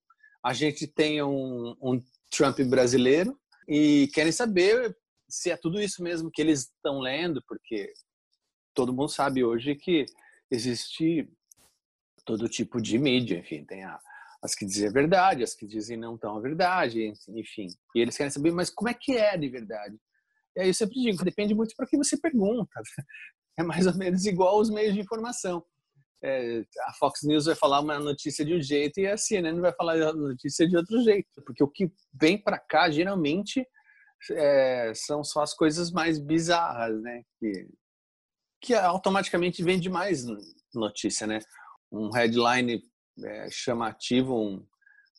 a 0.45 0.53
gente 0.53 0.89
tem 0.89 1.23
um, 1.23 1.77
um 1.81 2.03
Trump 2.31 2.59
brasileiro 2.63 3.39
e 3.69 4.09
querem 4.13 4.33
saber 4.33 4.97
se 5.29 5.51
é 5.51 5.57
tudo 5.57 5.81
isso 5.81 6.03
mesmo 6.03 6.31
que 6.31 6.43
eles 6.43 6.63
estão 6.63 6.99
lendo, 6.99 7.41
porque 7.47 7.93
todo 8.75 8.93
mundo 8.93 9.09
sabe 9.09 9.45
hoje 9.45 9.75
que 9.75 10.07
existe 10.51 11.29
todo 12.25 12.49
tipo 12.49 12.81
de 12.81 12.99
mídia, 12.99 13.39
enfim, 13.39 13.65
tem 13.65 13.85
a, 13.85 13.99
as 14.43 14.55
que 14.55 14.65
dizem 14.65 14.89
a 14.89 14.93
verdade, 14.93 15.43
as 15.43 15.55
que 15.55 15.67
dizem 15.67 15.97
não 15.97 16.17
tão 16.17 16.37
a 16.37 16.41
verdade, 16.41 17.13
enfim. 17.29 17.69
E 17.95 18.01
eles 18.01 18.17
querem 18.17 18.31
saber, 18.31 18.53
mas 18.53 18.71
como 18.71 18.89
é 18.89 18.95
que 18.95 19.17
é 19.17 19.37
de 19.37 19.49
verdade? 19.49 19.97
E 20.57 20.61
aí 20.61 20.69
eu 20.69 20.75
sempre 20.75 20.95
digo, 20.95 21.25
depende 21.25 21.55
muito 21.55 21.75
para 21.77 21.87
que 21.87 21.97
você 21.97 22.17
pergunta. 22.17 22.71
É 23.59 23.63
mais 23.63 23.87
ou 23.87 23.95
menos 23.95 24.25
igual 24.25 24.55
aos 24.55 24.71
meios 24.71 24.95
de 24.95 25.01
informação. 25.01 25.63
É, 26.23 26.65
a 26.87 26.93
Fox 26.95 27.23
News 27.25 27.45
vai 27.45 27.55
falar 27.55 27.81
uma 27.81 27.99
notícia 27.99 28.43
de 28.43 28.55
um 28.55 28.63
jeito 28.63 29.01
e 29.01 29.07
a 29.07 29.19
CNN 29.19 29.61
vai 29.61 29.73
falar 29.73 30.01
a 30.01 30.13
notícia 30.15 30.67
de 30.67 30.77
outro 30.77 31.03
jeito, 31.03 31.43
porque 31.45 31.63
o 31.63 31.69
que 31.69 31.93
vem 32.15 32.39
para 32.39 32.59
cá 32.59 32.89
geralmente 32.91 33.67
é, 34.31 34.93
são 34.95 35.23
só 35.23 35.43
as 35.43 35.53
coisas 35.53 35.91
mais 35.91 36.19
bizarras, 36.19 37.03
né? 37.03 37.23
Que 37.39 37.69
que 38.61 38.75
automaticamente 38.75 39.63
vende 39.63 39.89
mais 39.89 40.25
notícia, 40.75 41.27
né? 41.27 41.41
Um 41.91 42.11
headline 42.11 42.83
é, 43.23 43.51
chamativo, 43.51 44.35
um, 44.35 44.67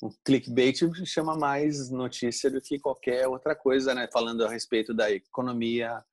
um 0.03 0.09
clickbait 0.23 0.77
chama 1.05 1.35
mais 1.35 1.89
notícia 1.89 2.49
do 2.49 2.61
que 2.61 2.79
qualquer 2.79 3.27
outra 3.27 3.55
coisa, 3.55 3.93
né? 3.93 4.07
Falando 4.11 4.45
a 4.45 4.49
respeito 4.49 4.93
da 4.93 5.11
economia 5.11 6.03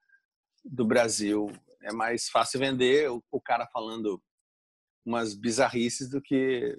do 0.64 0.84
Brasil. 0.84 1.52
É 1.82 1.92
mais 1.92 2.28
fácil 2.28 2.60
vender 2.60 3.10
o, 3.10 3.22
o 3.30 3.40
cara 3.40 3.66
falando 3.66 4.22
umas 5.04 5.34
bizarrices 5.34 6.08
do 6.08 6.20
que 6.20 6.76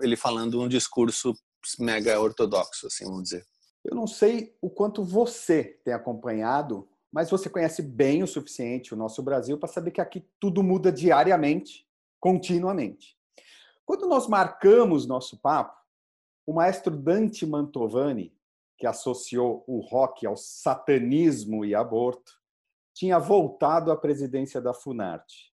ele 0.00 0.16
falando 0.16 0.60
um 0.60 0.68
discurso 0.68 1.34
mega 1.78 2.18
ortodoxo, 2.18 2.86
assim, 2.86 3.04
vamos 3.04 3.24
dizer. 3.24 3.46
Eu 3.84 3.94
não 3.94 4.06
sei 4.06 4.56
o 4.60 4.70
quanto 4.70 5.04
você 5.04 5.80
tem 5.84 5.92
acompanhado 5.92 6.88
mas 7.12 7.30
você 7.30 7.50
conhece 7.50 7.82
bem 7.82 8.22
o 8.22 8.26
suficiente 8.26 8.94
o 8.94 8.96
nosso 8.96 9.22
Brasil 9.22 9.58
para 9.58 9.68
saber 9.68 9.90
que 9.90 10.00
aqui 10.00 10.26
tudo 10.40 10.62
muda 10.62 10.90
diariamente, 10.90 11.86
continuamente. 12.18 13.18
Quando 13.84 14.08
nós 14.08 14.26
marcamos 14.26 15.06
nosso 15.06 15.38
papo, 15.38 15.76
o 16.46 16.54
maestro 16.54 16.96
Dante 16.96 17.44
Mantovani, 17.44 18.34
que 18.78 18.86
associou 18.86 19.62
o 19.66 19.80
rock 19.80 20.26
ao 20.26 20.36
satanismo 20.36 21.64
e 21.64 21.74
aborto, 21.74 22.32
tinha 22.94 23.18
voltado 23.18 23.92
à 23.92 23.96
presidência 23.96 24.60
da 24.60 24.72
Funarte. 24.72 25.52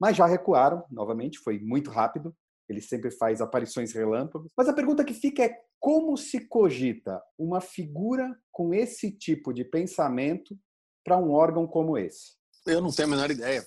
Mas 0.00 0.16
já 0.16 0.26
recuaram, 0.26 0.84
novamente, 0.90 1.38
foi 1.38 1.58
muito 1.58 1.90
rápido. 1.90 2.34
Ele 2.68 2.80
sempre 2.80 3.10
faz 3.10 3.40
aparições 3.40 3.92
relâmpagos. 3.92 4.50
Mas 4.56 4.68
a 4.68 4.72
pergunta 4.72 5.04
que 5.04 5.14
fica 5.14 5.44
é 5.44 5.56
como 5.78 6.16
se 6.16 6.48
cogita 6.48 7.22
uma 7.38 7.60
figura 7.60 8.36
com 8.50 8.72
esse 8.72 9.10
tipo 9.10 9.52
de 9.52 9.64
pensamento 9.64 10.58
para 11.04 11.18
um 11.18 11.32
órgão 11.32 11.66
como 11.66 11.98
esse? 11.98 12.32
Eu 12.66 12.80
não 12.80 12.90
tenho 12.90 13.08
a 13.08 13.10
menor 13.10 13.30
ideia. 13.30 13.64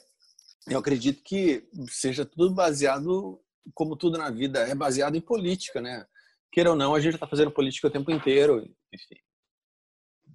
Eu 0.67 0.79
acredito 0.79 1.23
que 1.23 1.69
seja 1.89 2.25
tudo 2.25 2.53
baseado, 2.53 3.39
como 3.73 3.95
tudo 3.95 4.17
na 4.17 4.29
vida, 4.29 4.59
é 4.67 4.75
baseado 4.75 5.15
em 5.15 5.21
política, 5.21 5.79
né? 5.79 6.05
queira 6.51 6.71
ou 6.71 6.75
não, 6.75 6.95
a 6.95 6.99
gente 6.99 7.13
está 7.13 7.27
fazendo 7.27 7.51
política 7.51 7.87
o 7.87 7.91
tempo 7.91 8.11
inteiro. 8.11 8.63
Enfim, 8.91 9.15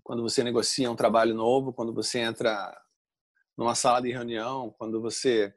quando 0.02 0.22
você 0.22 0.44
negocia 0.44 0.90
um 0.90 0.96
trabalho 0.96 1.34
novo, 1.34 1.72
quando 1.72 1.92
você 1.92 2.20
entra 2.20 2.80
numa 3.58 3.74
sala 3.74 4.00
de 4.00 4.12
reunião, 4.12 4.74
quando 4.78 5.00
você 5.00 5.52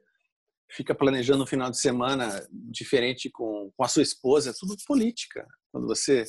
fica 0.70 0.94
planejando 0.94 1.44
um 1.44 1.46
final 1.46 1.70
de 1.70 1.78
semana 1.78 2.44
diferente 2.50 3.30
com, 3.30 3.70
com 3.76 3.84
a 3.84 3.88
sua 3.88 4.02
esposa, 4.02 4.50
é 4.50 4.54
tudo 4.58 4.76
política. 4.86 5.46
Quando 5.70 5.86
você 5.86 6.24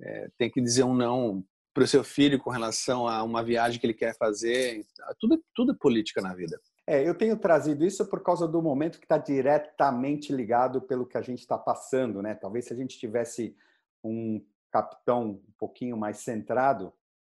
é, 0.00 0.28
tem 0.38 0.50
que 0.50 0.62
dizer 0.62 0.84
um 0.84 0.94
não 0.94 1.44
para 1.76 1.84
o 1.84 1.86
seu 1.86 2.02
filho 2.02 2.38
com 2.38 2.48
relação 2.48 3.06
a 3.06 3.22
uma 3.22 3.44
viagem 3.44 3.78
que 3.78 3.84
ele 3.84 3.92
quer 3.92 4.16
fazer, 4.16 4.82
tudo, 5.20 5.44
tudo 5.54 5.72
é 5.72 5.76
política 5.78 6.22
na 6.22 6.34
vida. 6.34 6.58
É, 6.86 7.06
eu 7.06 7.14
tenho 7.14 7.36
trazido 7.36 7.84
isso 7.84 8.06
por 8.06 8.22
causa 8.22 8.48
do 8.48 8.62
momento 8.62 8.98
que 8.98 9.04
está 9.04 9.18
diretamente 9.18 10.32
ligado 10.32 10.80
pelo 10.80 11.04
que 11.04 11.18
a 11.18 11.20
gente 11.20 11.40
está 11.40 11.58
passando, 11.58 12.22
né? 12.22 12.34
Talvez 12.34 12.64
se 12.64 12.72
a 12.72 12.76
gente 12.76 12.98
tivesse 12.98 13.54
um 14.02 14.42
capitão 14.72 15.32
um 15.32 15.52
pouquinho 15.58 15.98
mais 15.98 16.16
centrado, 16.16 16.94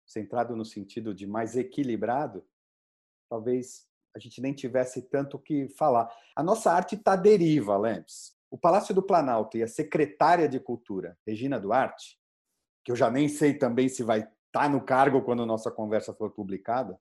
centrado 0.04 0.54
no 0.54 0.66
sentido 0.66 1.14
de 1.14 1.26
mais 1.26 1.56
equilibrado, 1.56 2.44
talvez 3.30 3.86
a 4.14 4.18
gente 4.18 4.42
nem 4.42 4.52
tivesse 4.52 5.00
tanto 5.00 5.38
o 5.38 5.40
que 5.40 5.66
falar. 5.70 6.14
A 6.34 6.42
nossa 6.42 6.70
arte 6.70 6.94
está 6.94 7.16
deriva, 7.16 7.74
Lamps. 7.78 8.36
O 8.50 8.58
Palácio 8.58 8.94
do 8.94 9.02
Planalto 9.02 9.56
e 9.56 9.62
a 9.62 9.68
secretária 9.68 10.46
de 10.46 10.60
Cultura, 10.60 11.16
Regina 11.26 11.58
Duarte, 11.58 12.18
que 12.86 12.92
eu 12.92 12.96
já 12.96 13.10
nem 13.10 13.28
sei 13.28 13.52
também 13.52 13.88
se 13.88 14.04
vai 14.04 14.20
estar 14.20 14.30
tá 14.52 14.68
no 14.68 14.80
cargo 14.80 15.20
quando 15.22 15.42
a 15.42 15.46
nossa 15.46 15.72
conversa 15.72 16.14
for 16.14 16.30
publicada, 16.30 16.96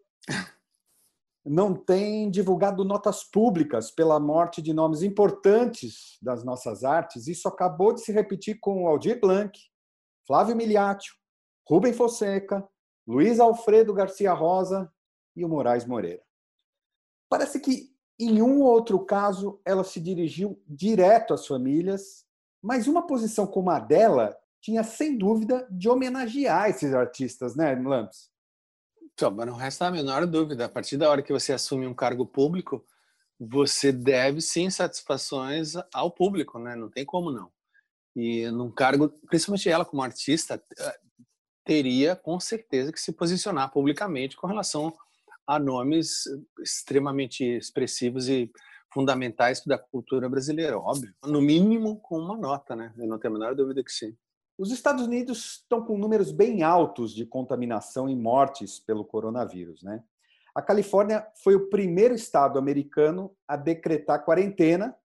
não 1.46 1.75
tem 1.75 2.27
divulgado 2.27 2.84
notas 2.84 3.24
públicas 3.24 3.92
pela 3.92 4.20
morte 4.20 4.63
de 4.63 4.74
nomes 4.74 5.04
importantes 5.04 6.18
das 6.24 6.44
nossas 6.44 6.84
artes. 6.84 7.27
Isso 7.27 7.48
acabou 7.48 7.94
de 7.94 8.01
se 8.01 8.12
repetir 8.12 8.60
com 8.60 8.88
Aldir 8.88 9.20
Blanc, 9.22 9.56
Flávio 10.25 10.56
Miliaccio, 10.56 11.13
Rubem 11.70 11.94
Fonseca, 11.94 12.68
Luiz 13.08 13.39
Alfredo 13.39 13.94
Garcia 13.94 14.34
Rosa 14.34 14.92
e 15.36 15.46
o 15.46 15.48
Moraes 15.48 15.86
Moreira. 15.86 16.24
Parece 17.30 17.60
que 17.60 17.96
em 18.18 18.42
um 18.42 18.63
ou 18.63 18.72
outro 18.72 19.06
caso 19.06 19.62
ela 19.63 19.84
se 19.84 20.00
dirigiu 20.00 20.60
direto 20.68 21.32
às 21.32 21.46
famílias, 21.46 22.25
mas 22.60 22.88
uma 22.88 23.06
posição 23.06 23.46
como 23.46 23.70
a 23.70 23.80
dela 23.80 24.36
tinha 24.65 24.84
sem 24.84 25.15
dúvida 25.15 25.67
de 25.69 25.88
homenagear 25.88 26.72
esses 26.72 26.91
artistas, 26.91 27.55
né, 27.55 27.75
Lamps? 27.75 28.31
Então, 29.13 29.29
não 29.29 29.55
resta 29.55 29.86
a 29.86 29.91
menor 29.91 30.25
dúvida. 30.25 30.65
A 30.65 30.69
partir 30.69 30.98
da 30.98 31.07
hora 31.07 31.22
que 31.22 31.31
você 31.31 31.53
assume 31.53 31.86
um 31.86 31.93
cargo 31.93 32.25
público, 32.25 32.84
você 33.39 33.91
deve 33.91 34.41
sim 34.41 34.72
satisfações 34.72 35.74
ao 35.93 36.10
público, 36.10 36.57
né? 36.57 36.75
Não 36.75 36.89
tem 36.89 37.05
como 37.05 37.31
não. 37.31 37.51
E 38.15 38.50
num 38.50 38.72
cargo, 38.72 39.10
principalmente 39.27 39.69
ela 39.69 39.86
como 39.86 40.01
artista, 40.01 40.62
eh, 40.79 41.00
teria 41.63 42.15
com 42.15 42.39
certeza 42.39 42.91
que 42.91 43.00
se 43.00 43.13
posicionar 43.13 43.72
publicamente 43.72 44.36
com 44.36 44.48
relação 44.48 44.98
a 45.45 45.60
nomes 45.60 46.24
extremamente 46.60 47.43
expressivos 47.43 48.27
e 48.27 48.51
fundamentais 48.91 49.62
da 49.63 49.77
cultura 49.77 50.27
brasileira, 50.27 50.79
óbvio. 50.79 51.13
No 51.24 51.39
mínimo 51.39 52.00
com 52.00 52.17
uma 52.17 52.36
nota, 52.36 52.75
né? 52.75 52.91
Eu 52.98 53.05
não 53.05 53.19
tenho 53.19 53.36
a 53.36 53.38
menor 53.38 53.53
dúvida 53.53 53.84
que 53.84 53.91
sim. 53.91 54.17
Os 54.58 54.72
Estados 54.72 55.06
Unidos 55.06 55.62
estão 55.62 55.84
com 55.84 55.98
números 55.98 56.32
bem 56.32 56.64
altos 56.64 57.14
de 57.14 57.26
contaminação 57.26 58.08
e 58.08 58.16
mortes 58.16 58.80
pelo 58.80 59.04
coronavírus. 59.04 59.84
Né? 59.84 60.02
A 60.56 60.62
Califórnia 60.62 61.28
foi 61.44 61.56
o 61.56 61.70
primeiro 61.70 62.14
estado 62.14 62.58
americano 62.58 63.36
a 63.46 63.58
decretar 63.58 64.24
quarentena 64.24 64.96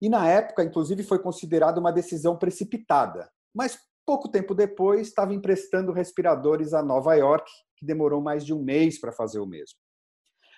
e, 0.00 0.10
na 0.10 0.28
época, 0.28 0.62
inclusive, 0.62 1.02
foi 1.02 1.18
considerada 1.18 1.80
uma 1.80 1.90
decisão 1.90 2.36
precipitada. 2.36 3.30
Mas, 3.54 3.78
pouco 4.04 4.28
tempo 4.28 4.54
depois, 4.54 5.08
estava 5.08 5.32
emprestando 5.32 5.90
respiradores 5.90 6.74
a 6.74 6.82
Nova 6.82 7.14
York, 7.14 7.50
que 7.78 7.86
demorou 7.86 8.20
mais 8.20 8.44
de 8.44 8.52
um 8.52 8.62
mês 8.62 9.00
para 9.00 9.10
fazer 9.10 9.40
o 9.40 9.46
mesmo. 9.46 9.78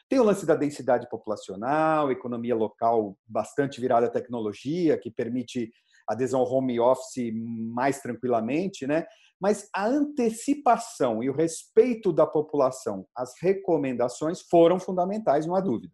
Tem 0.08 0.18
o 0.18 0.24
lance 0.24 0.44
da 0.44 0.56
densidade 0.56 1.08
populacional, 1.08 2.10
economia 2.10 2.56
local 2.56 3.16
bastante 3.24 3.80
virada 3.80 4.06
à 4.06 4.10
tecnologia, 4.10 4.98
que 4.98 5.10
permite 5.10 5.70
adesão 6.08 6.40
ao 6.40 6.50
home 6.50 6.80
office 6.80 7.32
mais 7.34 8.00
tranquilamente, 8.00 8.86
né? 8.86 9.06
Mas 9.40 9.68
a 9.72 9.86
antecipação 9.86 11.22
e 11.22 11.30
o 11.30 11.34
respeito 11.34 12.12
da 12.12 12.26
população 12.26 13.06
às 13.14 13.34
recomendações 13.40 14.40
foram 14.40 14.80
fundamentais, 14.80 15.46
não 15.46 15.54
há 15.54 15.60
dúvida. 15.60 15.92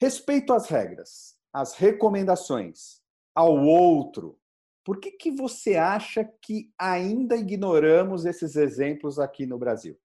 Respeito 0.00 0.52
às 0.52 0.68
regras, 0.68 1.34
às 1.52 1.74
recomendações, 1.74 3.00
ao 3.34 3.56
outro. 3.56 4.38
Por 4.84 5.00
que, 5.00 5.12
que 5.12 5.30
você 5.30 5.76
acha 5.76 6.24
que 6.42 6.70
ainda 6.78 7.36
ignoramos 7.36 8.24
esses 8.24 8.56
exemplos 8.56 9.18
aqui 9.18 9.46
no 9.46 9.58
Brasil? 9.58 9.98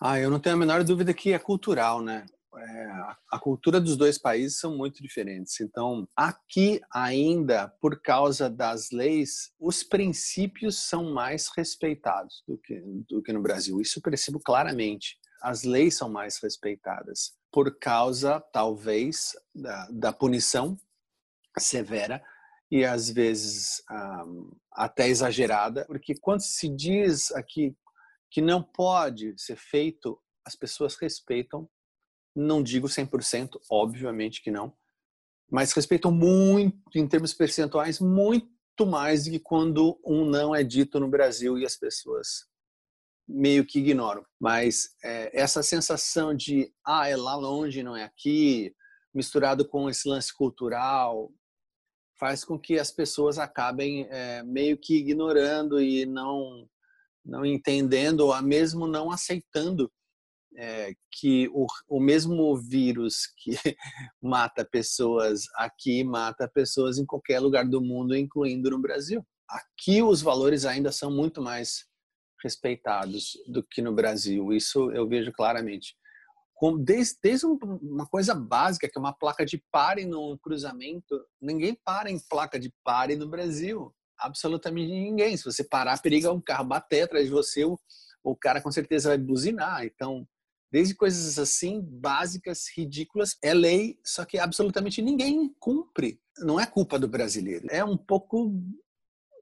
Ah, 0.00 0.18
eu 0.18 0.30
não 0.30 0.40
tenho 0.40 0.56
a 0.56 0.58
menor 0.58 0.82
dúvida 0.82 1.12
que 1.12 1.32
é 1.32 1.38
cultural, 1.38 2.02
né? 2.02 2.24
É, 2.58 2.86
a 3.30 3.38
cultura 3.38 3.80
dos 3.80 3.96
dois 3.96 4.18
países 4.18 4.58
são 4.58 4.76
muito 4.76 5.02
diferentes. 5.02 5.60
Então, 5.60 6.08
aqui 6.16 6.80
ainda, 6.92 7.68
por 7.80 8.00
causa 8.00 8.50
das 8.50 8.90
leis, 8.90 9.52
os 9.58 9.82
princípios 9.82 10.78
são 10.78 11.12
mais 11.12 11.48
respeitados 11.56 12.42
do 12.46 12.58
que, 12.58 12.80
do 13.08 13.22
que 13.22 13.32
no 13.32 13.42
Brasil. 13.42 13.80
Isso 13.80 13.98
eu 13.98 14.02
percebo 14.02 14.40
claramente. 14.40 15.18
As 15.42 15.62
leis 15.62 15.96
são 15.96 16.10
mais 16.10 16.38
respeitadas 16.42 17.32
por 17.52 17.78
causa, 17.78 18.40
talvez, 18.52 19.32
da, 19.54 19.88
da 19.90 20.12
punição 20.12 20.76
severa 21.58 22.22
e 22.70 22.84
às 22.84 23.10
vezes 23.10 23.82
um, 23.90 24.56
até 24.72 25.08
exagerada, 25.08 25.84
porque 25.86 26.14
quando 26.20 26.40
se 26.40 26.68
diz 26.68 27.32
aqui 27.32 27.76
que 28.30 28.40
não 28.40 28.62
pode 28.62 29.34
ser 29.36 29.56
feito, 29.56 30.20
as 30.44 30.54
pessoas 30.54 30.94
respeitam 30.94 31.68
não 32.34 32.62
digo 32.62 32.86
100%, 32.88 33.60
obviamente 33.70 34.42
que 34.42 34.50
não, 34.50 34.72
mas 35.50 35.72
respeitam 35.72 36.12
muito, 36.12 36.78
em 36.94 37.08
termos 37.08 37.34
percentuais, 37.34 37.98
muito 37.98 38.86
mais 38.86 39.24
do 39.24 39.32
que 39.32 39.40
quando 39.40 40.00
um 40.04 40.24
não 40.24 40.54
é 40.54 40.62
dito 40.62 41.00
no 41.00 41.08
Brasil 41.08 41.58
e 41.58 41.66
as 41.66 41.76
pessoas 41.76 42.46
meio 43.28 43.64
que 43.64 43.80
ignoram. 43.80 44.24
Mas 44.40 44.90
é, 45.04 45.40
essa 45.40 45.62
sensação 45.62 46.34
de, 46.34 46.72
ah, 46.86 47.08
é 47.08 47.16
lá 47.16 47.34
longe, 47.34 47.82
não 47.82 47.96
é 47.96 48.04
aqui, 48.04 48.74
misturado 49.14 49.66
com 49.68 49.90
esse 49.90 50.08
lance 50.08 50.32
cultural, 50.32 51.32
faz 52.18 52.44
com 52.44 52.58
que 52.58 52.78
as 52.78 52.92
pessoas 52.92 53.38
acabem 53.38 54.06
é, 54.10 54.42
meio 54.42 54.76
que 54.78 54.96
ignorando 54.96 55.80
e 55.80 56.06
não 56.06 56.68
não 57.22 57.44
entendendo 57.44 58.20
ou 58.20 58.42
mesmo 58.42 58.86
não 58.86 59.10
aceitando 59.10 59.92
é, 60.60 60.92
que 61.10 61.48
o, 61.54 61.66
o 61.88 61.98
mesmo 61.98 62.54
vírus 62.54 63.26
que 63.38 63.52
mata 64.20 64.62
pessoas 64.62 65.44
aqui 65.54 66.04
mata 66.04 66.46
pessoas 66.46 66.98
em 66.98 67.06
qualquer 67.06 67.40
lugar 67.40 67.64
do 67.66 67.80
mundo, 67.80 68.14
incluindo 68.14 68.68
no 68.68 68.78
Brasil. 68.78 69.26
Aqui 69.48 70.02
os 70.02 70.20
valores 70.20 70.66
ainda 70.66 70.92
são 70.92 71.10
muito 71.10 71.40
mais 71.40 71.86
respeitados 72.42 73.38
do 73.48 73.62
que 73.62 73.80
no 73.80 73.94
Brasil. 73.94 74.52
Isso 74.52 74.90
eu 74.92 75.08
vejo 75.08 75.32
claramente. 75.32 75.96
Desde, 76.84 77.16
desde 77.22 77.46
uma 77.46 78.06
coisa 78.06 78.34
básica, 78.34 78.86
que 78.86 78.98
é 78.98 79.00
uma 79.00 79.14
placa 79.14 79.46
de 79.46 79.64
pare 79.72 80.04
no 80.04 80.38
cruzamento, 80.40 81.24
ninguém 81.40 81.74
para 81.74 82.10
em 82.10 82.20
placa 82.28 82.60
de 82.60 82.70
pare 82.84 83.16
no 83.16 83.26
Brasil. 83.26 83.94
Absolutamente 84.18 84.90
ninguém. 84.90 85.34
Se 85.38 85.44
você 85.44 85.64
parar, 85.64 86.02
periga 86.02 86.30
um 86.30 86.40
carro 86.40 86.66
bater 86.66 87.04
atrás 87.04 87.24
de 87.24 87.30
você, 87.30 87.64
o, 87.64 87.80
o 88.22 88.36
cara 88.36 88.60
com 88.60 88.70
certeza 88.70 89.08
vai 89.08 89.16
buzinar. 89.16 89.86
Então, 89.86 90.28
Desde 90.72 90.94
coisas 90.94 91.38
assim, 91.38 91.80
básicas, 91.80 92.66
ridículas, 92.76 93.36
é 93.42 93.52
lei, 93.52 93.98
só 94.04 94.24
que 94.24 94.38
absolutamente 94.38 95.02
ninguém 95.02 95.52
cumpre. 95.58 96.20
Não 96.38 96.60
é 96.60 96.66
culpa 96.66 96.98
do 96.98 97.08
brasileiro. 97.08 97.66
É 97.70 97.84
um 97.84 97.96
pouco 97.96 98.52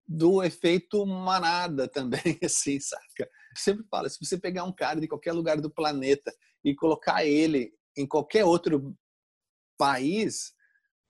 do 0.06 0.42
efeito 0.42 1.04
manada 1.04 1.86
também, 1.86 2.20
assim, 2.42 2.80
saca? 2.80 3.24
Eu 3.24 3.56
sempre 3.56 3.84
falo, 3.90 4.08
se 4.08 4.18
você 4.18 4.38
pegar 4.38 4.64
um 4.64 4.72
cara 4.72 5.00
de 5.00 5.06
qualquer 5.06 5.32
lugar 5.32 5.60
do 5.60 5.70
planeta 5.70 6.34
e 6.64 6.74
colocar 6.74 7.26
ele 7.26 7.74
em 7.94 8.06
qualquer 8.06 8.44
outro 8.44 8.96
país, 9.76 10.54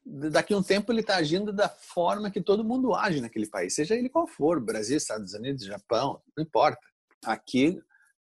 daqui 0.05 0.53
a 0.53 0.59
um 0.59 0.63
tempo 0.63 0.91
ele 0.91 1.01
está 1.01 1.17
agindo 1.17 1.53
da 1.53 1.69
forma 1.69 2.31
que 2.31 2.43
todo 2.43 2.65
mundo 2.65 2.95
age 2.95 3.21
naquele 3.21 3.47
país, 3.47 3.75
seja 3.75 3.95
ele 3.95 4.09
qual 4.09 4.27
for, 4.27 4.61
Brasil, 4.61 4.97
Estados 4.97 5.33
Unidos, 5.33 5.65
Japão, 5.65 6.21
não 6.37 6.43
importa. 6.43 6.81
Aqui, 7.25 7.81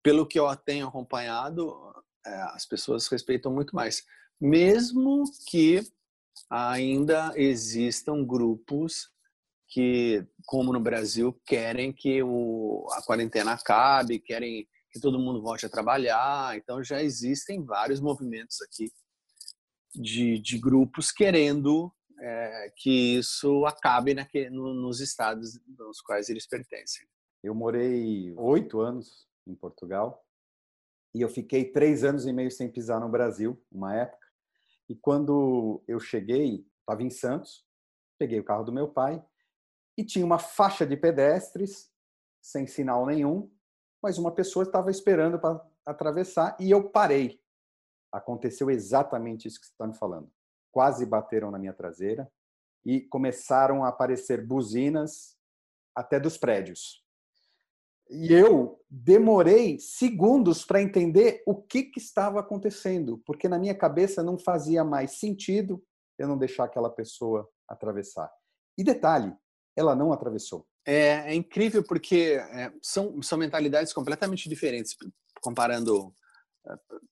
pelo 0.04 0.26
que 0.26 0.40
eu 0.40 0.56
tenho 0.56 0.88
acompanhado, 0.88 1.76
é, 2.26 2.34
as 2.54 2.66
pessoas 2.66 3.08
respeitam 3.08 3.52
muito 3.52 3.76
mais, 3.76 4.04
mesmo 4.40 5.24
que 5.48 5.82
ainda 6.50 7.34
existam 7.36 8.24
grupos 8.26 9.10
que, 9.68 10.28
como 10.46 10.74
no 10.74 10.80
Brasil, 10.80 11.40
querem 11.46 11.94
que 11.94 12.22
o, 12.22 12.88
a 12.92 13.02
quarentena 13.02 13.54
acabe, 13.54 14.20
querem 14.20 14.68
que 14.92 15.00
todo 15.00 15.20
mundo 15.20 15.42
volte 15.42 15.66
a 15.66 15.70
trabalhar. 15.70 16.58
Então 16.58 16.84
já 16.84 17.02
existem 17.02 17.64
vários 17.64 18.02
movimentos 18.02 18.62
aqui 18.62 18.92
de, 19.96 20.40
de 20.40 20.58
grupos 20.58 21.12
querendo 21.12 21.92
é, 22.20 22.74
que 22.76 23.16
isso 23.16 23.66
acabe 23.66 24.14
no, 24.52 24.74
nos 24.74 25.00
estados 25.00 25.60
nos 25.78 26.02
quais 26.02 26.30
eles 26.30 26.46
pertencem. 26.46 27.08
Eu 27.42 27.56
morei 27.56 28.34
oito 28.38 28.82
anos 28.82 29.26
em 29.48 29.56
Portugal 29.56 30.26
e 31.14 31.22
eu 31.22 31.30
fiquei 31.30 31.66
três 31.66 32.04
anos 32.04 32.26
e 32.26 32.32
meio 32.32 32.50
sem 32.50 32.70
pisar 32.70 33.00
no 33.00 33.10
Brasil, 33.10 33.62
uma 33.72 33.94
época. 33.96 34.28
E 34.88 34.96
quando 34.96 35.84
eu 35.88 36.00
cheguei, 36.00 36.66
estava 36.80 37.04
em 37.04 37.10
Santos, 37.10 37.66
peguei 38.18 38.40
o 38.40 38.44
carro 38.44 38.64
do 38.64 38.72
meu 38.72 38.88
pai 38.88 39.24
e 39.98 40.06
tinha 40.06 40.26
uma 40.26 40.40
faixa 40.40 40.86
de 40.86 40.96
pedestres 40.96 41.92
sem 42.42 42.66
sinal 42.66 43.06
nenhum, 43.06 43.52
mas 44.02 44.18
uma 44.18 44.34
pessoa 44.34 44.64
estava 44.64 44.90
esperando 44.90 45.38
para 45.40 45.64
atravessar 45.86 46.56
e 46.60 46.72
eu 46.72 46.90
parei. 46.90 47.42
Aconteceu 48.12 48.70
exatamente 48.70 49.48
isso 49.48 49.60
que 49.60 49.68
você 49.68 49.74
está 49.74 49.88
me 49.88 49.96
falando. 49.96 50.32
Quase 50.72 51.06
bateram 51.06 51.52
na 51.52 51.60
minha 51.60 51.74
traseira 51.74 52.32
e 52.86 53.02
começaram 53.02 53.84
a 53.84 53.90
aparecer 53.90 54.46
buzinas 54.46 55.38
até 55.94 56.20
dos 56.20 56.38
prédios. 56.38 57.06
E 58.10 58.34
eu 58.34 58.81
demorei 58.94 59.80
segundos 59.80 60.66
para 60.66 60.82
entender 60.82 61.42
o 61.46 61.56
que, 61.56 61.84
que 61.84 61.98
estava 61.98 62.42
acontecendo, 62.42 63.20
porque 63.26 63.48
na 63.48 63.58
minha 63.58 63.74
cabeça 63.74 64.22
não 64.22 64.38
fazia 64.38 64.84
mais 64.84 65.12
sentido 65.12 65.82
eu 66.20 66.28
não 66.28 66.38
deixar 66.38 66.66
aquela 66.66 66.90
pessoa 66.90 67.50
atravessar. 67.68 68.30
E 68.78 68.84
detalhe, 68.84 69.34
ela 69.78 69.96
não 69.96 70.12
atravessou. 70.12 70.68
É, 70.86 71.32
é 71.32 71.34
incrível 71.34 71.84
porque 71.84 72.38
é, 72.52 72.74
são, 72.82 73.22
são 73.22 73.38
mentalidades 73.38 73.94
completamente 73.94 74.50
diferentes. 74.50 74.98
Comparando 75.42 76.14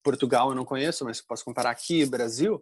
Portugal 0.04 0.50
eu 0.50 0.56
não 0.56 0.66
conheço, 0.66 1.06
mas 1.06 1.22
posso 1.22 1.46
comparar 1.46 1.72
aqui 1.72 2.06
Brasil. 2.06 2.62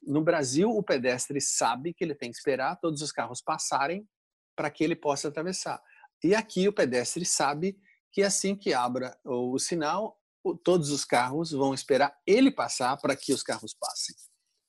No 0.00 0.22
Brasil, 0.22 0.70
o 0.70 0.84
pedestre 0.84 1.40
sabe 1.40 1.92
que 1.92 2.04
ele 2.04 2.14
tem 2.14 2.30
que 2.30 2.36
esperar 2.36 2.76
todos 2.76 3.02
os 3.02 3.10
carros 3.10 3.42
passarem 3.42 4.08
para 4.54 4.70
que 4.70 4.84
ele 4.84 4.94
possa 4.94 5.28
atravessar. 5.28 5.82
E 6.22 6.34
aqui 6.34 6.68
o 6.68 6.72
pedestre 6.72 7.24
sabe 7.24 7.76
que 8.16 8.22
assim 8.22 8.56
que 8.56 8.72
abra 8.72 9.14
o 9.26 9.58
sinal, 9.58 10.18
todos 10.64 10.90
os 10.90 11.04
carros 11.04 11.50
vão 11.50 11.74
esperar 11.74 12.16
ele 12.26 12.50
passar 12.50 12.96
para 12.96 13.14
que 13.14 13.30
os 13.30 13.42
carros 13.42 13.76
passem. 13.78 14.14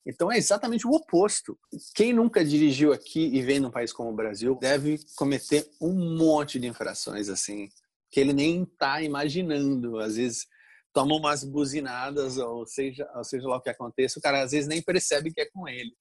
Então 0.06 0.30
é 0.30 0.38
exatamente 0.38 0.86
o 0.86 0.92
oposto. 0.92 1.58
Quem 1.96 2.12
nunca 2.12 2.44
dirigiu 2.44 2.92
aqui 2.92 3.22
e 3.34 3.42
vem 3.42 3.62
num 3.62 3.72
país 3.72 3.94
como 3.94 4.10
o 4.10 4.16
Brasil 4.16 4.58
deve 4.60 5.00
cometer 5.16 5.66
um 5.80 6.18
monte 6.18 6.60
de 6.60 6.68
infrações 6.68 7.30
assim 7.30 7.70
que 8.12 8.20
ele 8.20 8.34
nem 8.34 8.64
está 8.64 9.02
imaginando. 9.02 9.98
Às 9.98 10.18
vezes 10.18 10.46
toma 10.94 11.16
umas 11.16 11.46
buzinadas, 11.46 12.38
ou 12.38 12.68
seja, 12.68 13.10
ou 13.16 13.24
seja 13.24 13.48
lá 13.48 13.56
o 13.56 13.62
que 13.62 13.70
aconteça, 13.70 14.20
o 14.20 14.22
cara 14.22 14.44
às 14.44 14.52
vezes 14.52 14.68
nem 14.68 14.82
percebe 14.82 15.32
que 15.32 15.40
é 15.40 15.50
com 15.50 15.70
ele. 15.70 15.96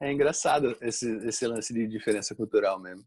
É 0.00 0.10
engraçado 0.10 0.74
esse, 0.80 1.14
esse 1.26 1.46
lance 1.46 1.74
de 1.74 1.86
diferença 1.86 2.34
cultural 2.34 2.80
mesmo. 2.80 3.04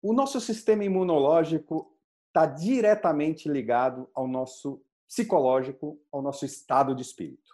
O 0.00 0.14
nosso 0.14 0.40
sistema 0.40 0.86
imunológico 0.86 1.99
está 2.30 2.46
diretamente 2.46 3.48
ligado 3.48 4.08
ao 4.14 4.26
nosso 4.26 4.80
psicológico, 5.08 6.00
ao 6.12 6.22
nosso 6.22 6.44
estado 6.44 6.94
de 6.94 7.02
espírito. 7.02 7.50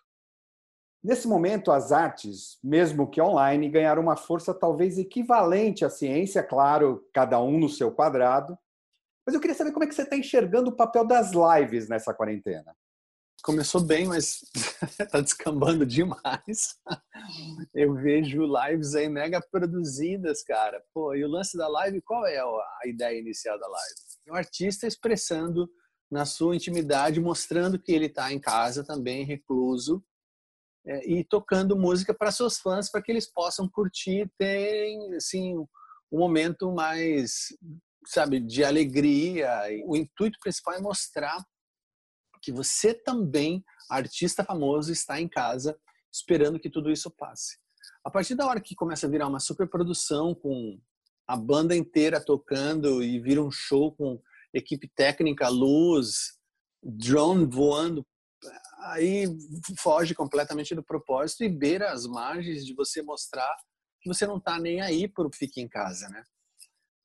Nesse 1.03 1.27
momento, 1.27 1.73
as 1.73 1.93
artes, 1.93 2.59
mesmo 2.63 3.09
que 3.09 3.21
online, 3.21 3.69
ganharam 3.69 4.03
uma 4.03 4.17
força 4.17 4.53
talvez 4.53 4.99
equivalente 4.99 5.85
à 5.85 5.91
ciência, 5.91 6.43
claro, 6.43 7.09
cada 7.13 7.41
um 7.41 7.59
no 7.59 7.69
seu 7.69 7.93
quadrado. 7.93 8.59
Mas 9.25 9.35
eu 9.35 9.41
queria 9.41 9.57
saber 9.57 9.73
como 9.73 9.85
é 9.85 9.87
que 9.87 9.95
você 9.95 10.03
está 10.03 10.17
enxergando 10.17 10.71
o 10.71 10.77
papel 10.77 11.07
das 11.07 11.31
lives 11.33 11.89
nessa 11.89 12.13
quarentena 12.13 12.75
começou 13.47 13.81
bem, 13.81 14.09
mas 14.09 14.41
tá 15.11 15.21
descambando 15.21 15.87
demais. 15.87 16.77
Eu 17.73 17.95
vejo 17.95 18.43
lives 18.45 18.97
aí 18.97 19.09
mega 19.09 19.41
produzidas, 19.41 20.43
cara. 20.43 20.83
Pô, 20.93 21.15
e 21.15 21.25
o 21.25 21.29
lance 21.29 21.57
da 21.57 21.69
live, 21.69 22.03
qual 22.03 22.27
é 22.27 22.39
a 22.39 22.89
ideia 22.89 23.21
inicial 23.21 23.57
da 23.59 23.69
live? 23.69 24.06
Um 24.29 24.35
artista 24.35 24.87
expressando 24.87 25.71
na 26.11 26.25
sua 26.25 26.55
intimidade, 26.55 27.21
mostrando 27.21 27.79
que 27.79 27.93
ele 27.93 28.07
está 28.07 28.33
em 28.33 28.41
casa 28.41 28.85
também, 28.85 29.25
recluso, 29.25 30.05
é, 30.87 31.09
e 31.09 31.25
tocando 31.25 31.77
música 31.77 32.15
para 32.15 32.31
seus 32.31 32.59
fãs, 32.59 32.91
para 32.91 33.03
que 33.03 33.11
eles 33.11 33.27
possam 33.27 33.69
curtir, 33.69 34.31
terem 34.39 35.15
assim 35.15 35.57
um 35.57 36.19
momento 36.19 36.73
mais, 36.73 37.49
sabe, 38.07 38.41
de 38.41 38.65
alegria. 38.65 39.51
O 39.85 39.97
intuito 39.97 40.39
principal 40.41 40.75
é 40.75 40.81
mostrar 40.81 41.45
que 42.41 42.53
você 42.53 42.95
também, 42.95 43.65
artista 43.91 44.45
famoso, 44.45 44.93
está 44.93 45.21
em 45.21 45.29
casa 45.29 45.77
esperando 46.13 46.61
que 46.61 46.71
tudo 46.71 46.91
isso 46.91 47.11
passe. 47.11 47.59
A 48.05 48.11
partir 48.11 48.37
da 48.37 48.47
hora 48.47 48.61
que 48.61 48.75
começa 48.75 49.07
a 49.07 49.11
virar 49.11 49.27
uma 49.27 49.41
superprodução 49.41 50.35
com 50.35 50.81
a 51.27 51.37
banda 51.37 51.75
inteira 51.75 52.25
tocando 52.25 53.03
e 53.03 53.19
vira 53.19 53.43
um 53.43 53.51
show 53.51 53.95
com 53.95 54.21
equipe 54.55 54.89
técnica, 54.95 55.49
luz, 55.49 56.39
drone 56.83 57.45
voando, 57.45 58.07
aí 58.85 59.27
foge 59.79 60.15
completamente 60.15 60.75
do 60.75 60.85
propósito 60.85 61.45
e 61.45 61.49
beira 61.49 61.93
as 61.93 62.07
margens 62.07 62.65
de 62.65 62.75
você 62.75 63.03
mostrar 63.03 63.51
que 64.01 64.09
você 64.09 64.27
não 64.27 64.37
está 64.37 64.59
nem 64.59 64.81
aí 64.81 65.09
por 65.09 65.29
fique 65.35 65.61
em 65.61 65.69
casa, 65.69 66.09
né? 66.09 66.23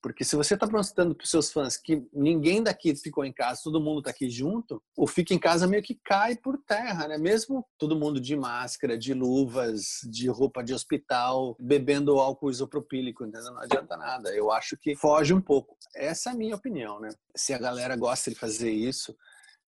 Porque 0.01 0.23
se 0.23 0.35
você 0.35 0.55
está 0.55 0.65
mostrando 0.67 1.13
para 1.13 1.23
os 1.23 1.29
seus 1.29 1.51
fãs 1.51 1.77
que 1.77 2.03
ninguém 2.11 2.63
daqui 2.63 2.95
ficou 2.95 3.23
em 3.23 3.31
casa, 3.31 3.61
todo 3.63 3.79
mundo 3.79 3.99
está 3.99 4.09
aqui 4.09 4.29
junto, 4.29 4.81
o 4.97 5.05
fica 5.05 5.33
em 5.33 5.39
casa 5.39 5.67
meio 5.67 5.83
que 5.83 5.99
cai 6.03 6.35
por 6.35 6.57
terra, 6.57 7.07
né? 7.07 7.17
Mesmo 7.17 7.65
todo 7.77 7.95
mundo 7.95 8.19
de 8.19 8.35
máscara, 8.35 8.97
de 8.97 9.13
luvas, 9.13 9.99
de 10.09 10.27
roupa 10.27 10.63
de 10.63 10.73
hospital, 10.73 11.55
bebendo 11.59 12.19
álcool 12.19 12.49
isopropílico, 12.49 13.25
entendeu? 13.25 13.51
não 13.51 13.61
adianta 13.61 13.95
nada. 13.95 14.33
Eu 14.33 14.51
acho 14.51 14.75
que 14.77 14.95
foge 14.95 15.33
um 15.33 15.41
pouco. 15.41 15.77
Essa 15.95 16.29
é 16.29 16.33
a 16.33 16.35
minha 16.35 16.55
opinião, 16.55 16.99
né? 16.99 17.09
Se 17.35 17.53
a 17.53 17.59
galera 17.59 17.95
gosta 17.95 18.31
de 18.31 18.35
fazer 18.35 18.71
isso, 18.71 19.15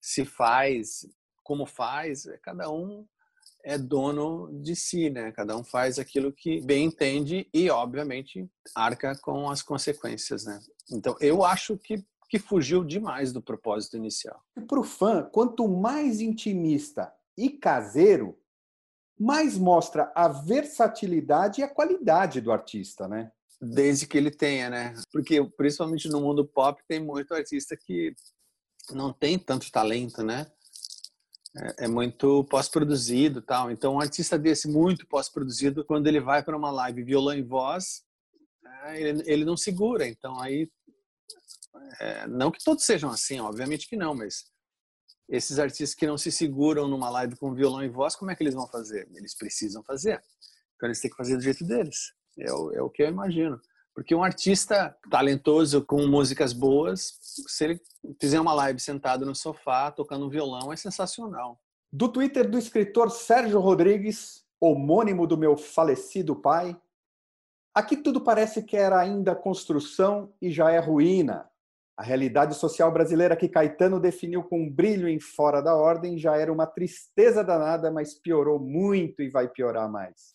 se 0.00 0.24
faz 0.24 1.06
como 1.44 1.66
faz, 1.66 2.26
é 2.26 2.38
cada 2.38 2.70
um 2.70 3.06
é 3.64 3.78
dono 3.78 4.50
de 4.60 4.76
si, 4.76 5.08
né? 5.10 5.32
Cada 5.32 5.56
um 5.56 5.64
faz 5.64 5.98
aquilo 5.98 6.32
que 6.32 6.60
bem 6.60 6.84
entende 6.86 7.48
e, 7.52 7.70
obviamente, 7.70 8.48
arca 8.74 9.18
com 9.22 9.50
as 9.50 9.62
consequências, 9.62 10.44
né? 10.44 10.60
Então, 10.90 11.16
eu 11.18 11.42
acho 11.42 11.78
que, 11.78 12.04
que 12.28 12.38
fugiu 12.38 12.84
demais 12.84 13.32
do 13.32 13.42
propósito 13.42 13.96
inicial. 13.96 14.40
Para 14.68 14.80
o 14.80 14.84
fã, 14.84 15.22
quanto 15.22 15.66
mais 15.66 16.20
intimista 16.20 17.12
e 17.36 17.48
caseiro, 17.48 18.38
mais 19.18 19.56
mostra 19.56 20.12
a 20.14 20.28
versatilidade 20.28 21.60
e 21.60 21.64
a 21.64 21.68
qualidade 21.68 22.40
do 22.40 22.52
artista, 22.52 23.08
né? 23.08 23.32
Desde 23.60 24.06
que 24.06 24.18
ele 24.18 24.30
tenha, 24.30 24.68
né? 24.68 24.94
Porque, 25.10 25.42
principalmente 25.56 26.08
no 26.08 26.20
mundo 26.20 26.44
pop, 26.44 26.82
tem 26.86 27.00
muito 27.00 27.32
artista 27.32 27.76
que 27.76 28.14
não 28.92 29.12
tem 29.12 29.38
tanto 29.38 29.70
talento, 29.72 30.22
né? 30.22 30.46
É, 31.56 31.84
é 31.84 31.88
muito 31.88 32.44
pós-produzido 32.44 33.40
tal. 33.40 33.70
Então, 33.70 33.94
um 33.94 34.00
artista 34.00 34.38
desse 34.38 34.68
muito 34.68 35.06
pós-produzido, 35.06 35.84
quando 35.84 36.06
ele 36.06 36.20
vai 36.20 36.42
para 36.42 36.56
uma 36.56 36.70
live 36.70 37.02
violão 37.02 37.34
e 37.34 37.42
voz, 37.42 38.02
é, 38.84 39.00
ele, 39.00 39.22
ele, 39.26 39.44
não 39.44 39.56
segura. 39.56 40.06
Então, 40.06 40.40
aí, 40.40 40.70
é, 42.00 42.26
não 42.26 42.50
que 42.50 42.62
todos 42.62 42.84
sejam 42.84 43.10
assim, 43.10 43.40
obviamente 43.40 43.88
que 43.88 43.96
não, 43.96 44.14
mas 44.14 44.44
esses 45.28 45.58
artistas 45.58 45.94
que 45.94 46.06
não 46.06 46.18
se 46.18 46.30
seguram 46.30 46.88
numa 46.88 47.08
live 47.08 47.36
com 47.36 47.54
violão 47.54 47.82
e 47.82 47.88
voz, 47.88 48.14
como 48.16 48.30
é 48.30 48.36
que 48.36 48.42
eles 48.42 48.54
vão 48.54 48.68
fazer? 48.68 49.08
Eles 49.14 49.34
precisam 49.34 49.82
fazer. 49.82 50.22
Então, 50.76 50.88
eles 50.88 51.00
têm 51.00 51.10
que 51.10 51.16
fazer 51.16 51.36
do 51.36 51.42
jeito 51.42 51.64
deles. 51.64 52.12
É 52.38 52.52
o, 52.52 52.72
é 52.72 52.82
o 52.82 52.90
que 52.90 53.02
eu 53.02 53.08
imagino. 53.08 53.60
Porque 53.94 54.14
um 54.14 54.24
artista 54.24 54.96
talentoso 55.08 55.84
com 55.84 56.04
músicas 56.06 56.52
boas, 56.52 57.16
se 57.20 57.64
ele 57.64 57.80
fizer 58.20 58.40
uma 58.40 58.52
live 58.52 58.80
sentado 58.80 59.24
no 59.24 59.34
sofá 59.34 59.90
tocando 59.92 60.26
um 60.26 60.28
violão, 60.28 60.72
é 60.72 60.76
sensacional. 60.76 61.60
Do 61.92 62.08
Twitter 62.08 62.50
do 62.50 62.58
escritor 62.58 63.08
Sérgio 63.08 63.60
Rodrigues, 63.60 64.44
homônimo 64.60 65.28
do 65.28 65.38
meu 65.38 65.56
falecido 65.56 66.34
pai, 66.34 66.76
aqui 67.72 67.96
tudo 67.96 68.20
parece 68.20 68.64
que 68.64 68.76
era 68.76 68.98
ainda 68.98 69.34
construção 69.34 70.34
e 70.42 70.50
já 70.50 70.72
é 70.72 70.80
ruína. 70.80 71.48
A 71.96 72.02
realidade 72.02 72.56
social 72.56 72.90
brasileira 72.90 73.36
que 73.36 73.48
Caetano 73.48 74.00
definiu 74.00 74.42
com 74.42 74.64
um 74.64 74.70
brilho 74.70 75.08
em 75.08 75.20
fora 75.20 75.62
da 75.62 75.76
ordem 75.76 76.18
já 76.18 76.36
era 76.36 76.52
uma 76.52 76.66
tristeza 76.66 77.44
danada, 77.44 77.92
mas 77.92 78.14
piorou 78.14 78.58
muito 78.58 79.22
e 79.22 79.28
vai 79.28 79.46
piorar 79.46 79.88
mais. 79.88 80.34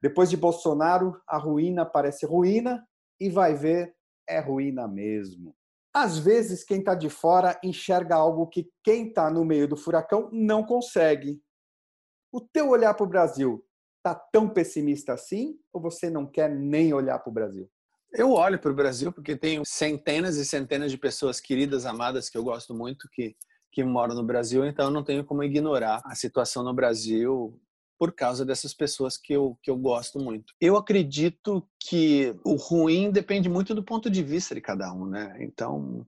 Depois 0.00 0.30
de 0.30 0.36
Bolsonaro, 0.36 1.20
a 1.26 1.36
ruína 1.36 1.84
parece 1.84 2.24
ruína 2.24 2.86
e 3.20 3.28
vai 3.28 3.54
ver, 3.54 3.94
é 4.28 4.38
ruína 4.38 4.86
mesmo. 4.86 5.54
Às 5.92 6.18
vezes, 6.18 6.62
quem 6.62 6.78
está 6.78 6.94
de 6.94 7.10
fora 7.10 7.58
enxerga 7.64 8.14
algo 8.14 8.46
que 8.46 8.70
quem 8.84 9.08
está 9.08 9.30
no 9.30 9.44
meio 9.44 9.66
do 9.66 9.76
furacão 9.76 10.28
não 10.32 10.64
consegue. 10.64 11.42
O 12.30 12.40
teu 12.40 12.68
olhar 12.68 12.94
para 12.94 13.04
o 13.04 13.08
Brasil 13.08 13.64
está 13.96 14.14
tão 14.14 14.48
pessimista 14.48 15.14
assim 15.14 15.58
ou 15.72 15.80
você 15.80 16.08
não 16.08 16.26
quer 16.26 16.48
nem 16.50 16.92
olhar 16.92 17.18
para 17.18 17.30
o 17.30 17.32
Brasil? 17.32 17.68
Eu 18.12 18.32
olho 18.32 18.58
para 18.58 18.70
o 18.70 18.74
Brasil 18.74 19.12
porque 19.12 19.36
tenho 19.36 19.62
centenas 19.66 20.36
e 20.36 20.44
centenas 20.44 20.90
de 20.90 20.98
pessoas 20.98 21.40
queridas, 21.40 21.84
amadas, 21.84 22.30
que 22.30 22.38
eu 22.38 22.44
gosto 22.44 22.74
muito, 22.74 23.08
que, 23.12 23.36
que 23.72 23.84
moram 23.84 24.14
no 24.14 24.24
Brasil, 24.24 24.64
então 24.64 24.86
eu 24.86 24.90
não 24.90 25.04
tenho 25.04 25.24
como 25.24 25.42
ignorar 25.42 26.00
a 26.04 26.14
situação 26.14 26.62
no 26.62 26.72
Brasil 26.72 27.60
por 27.98 28.12
causa 28.12 28.44
dessas 28.44 28.72
pessoas 28.72 29.16
que 29.16 29.32
eu, 29.32 29.58
que 29.62 29.70
eu 29.70 29.76
gosto 29.76 30.18
muito. 30.18 30.54
Eu 30.60 30.76
acredito 30.76 31.66
que 31.80 32.34
o 32.44 32.54
ruim 32.54 33.10
depende 33.10 33.48
muito 33.48 33.74
do 33.74 33.82
ponto 33.82 34.08
de 34.08 34.22
vista 34.22 34.54
de 34.54 34.60
cada 34.60 34.92
um, 34.92 35.06
né? 35.06 35.36
Então, 35.40 36.06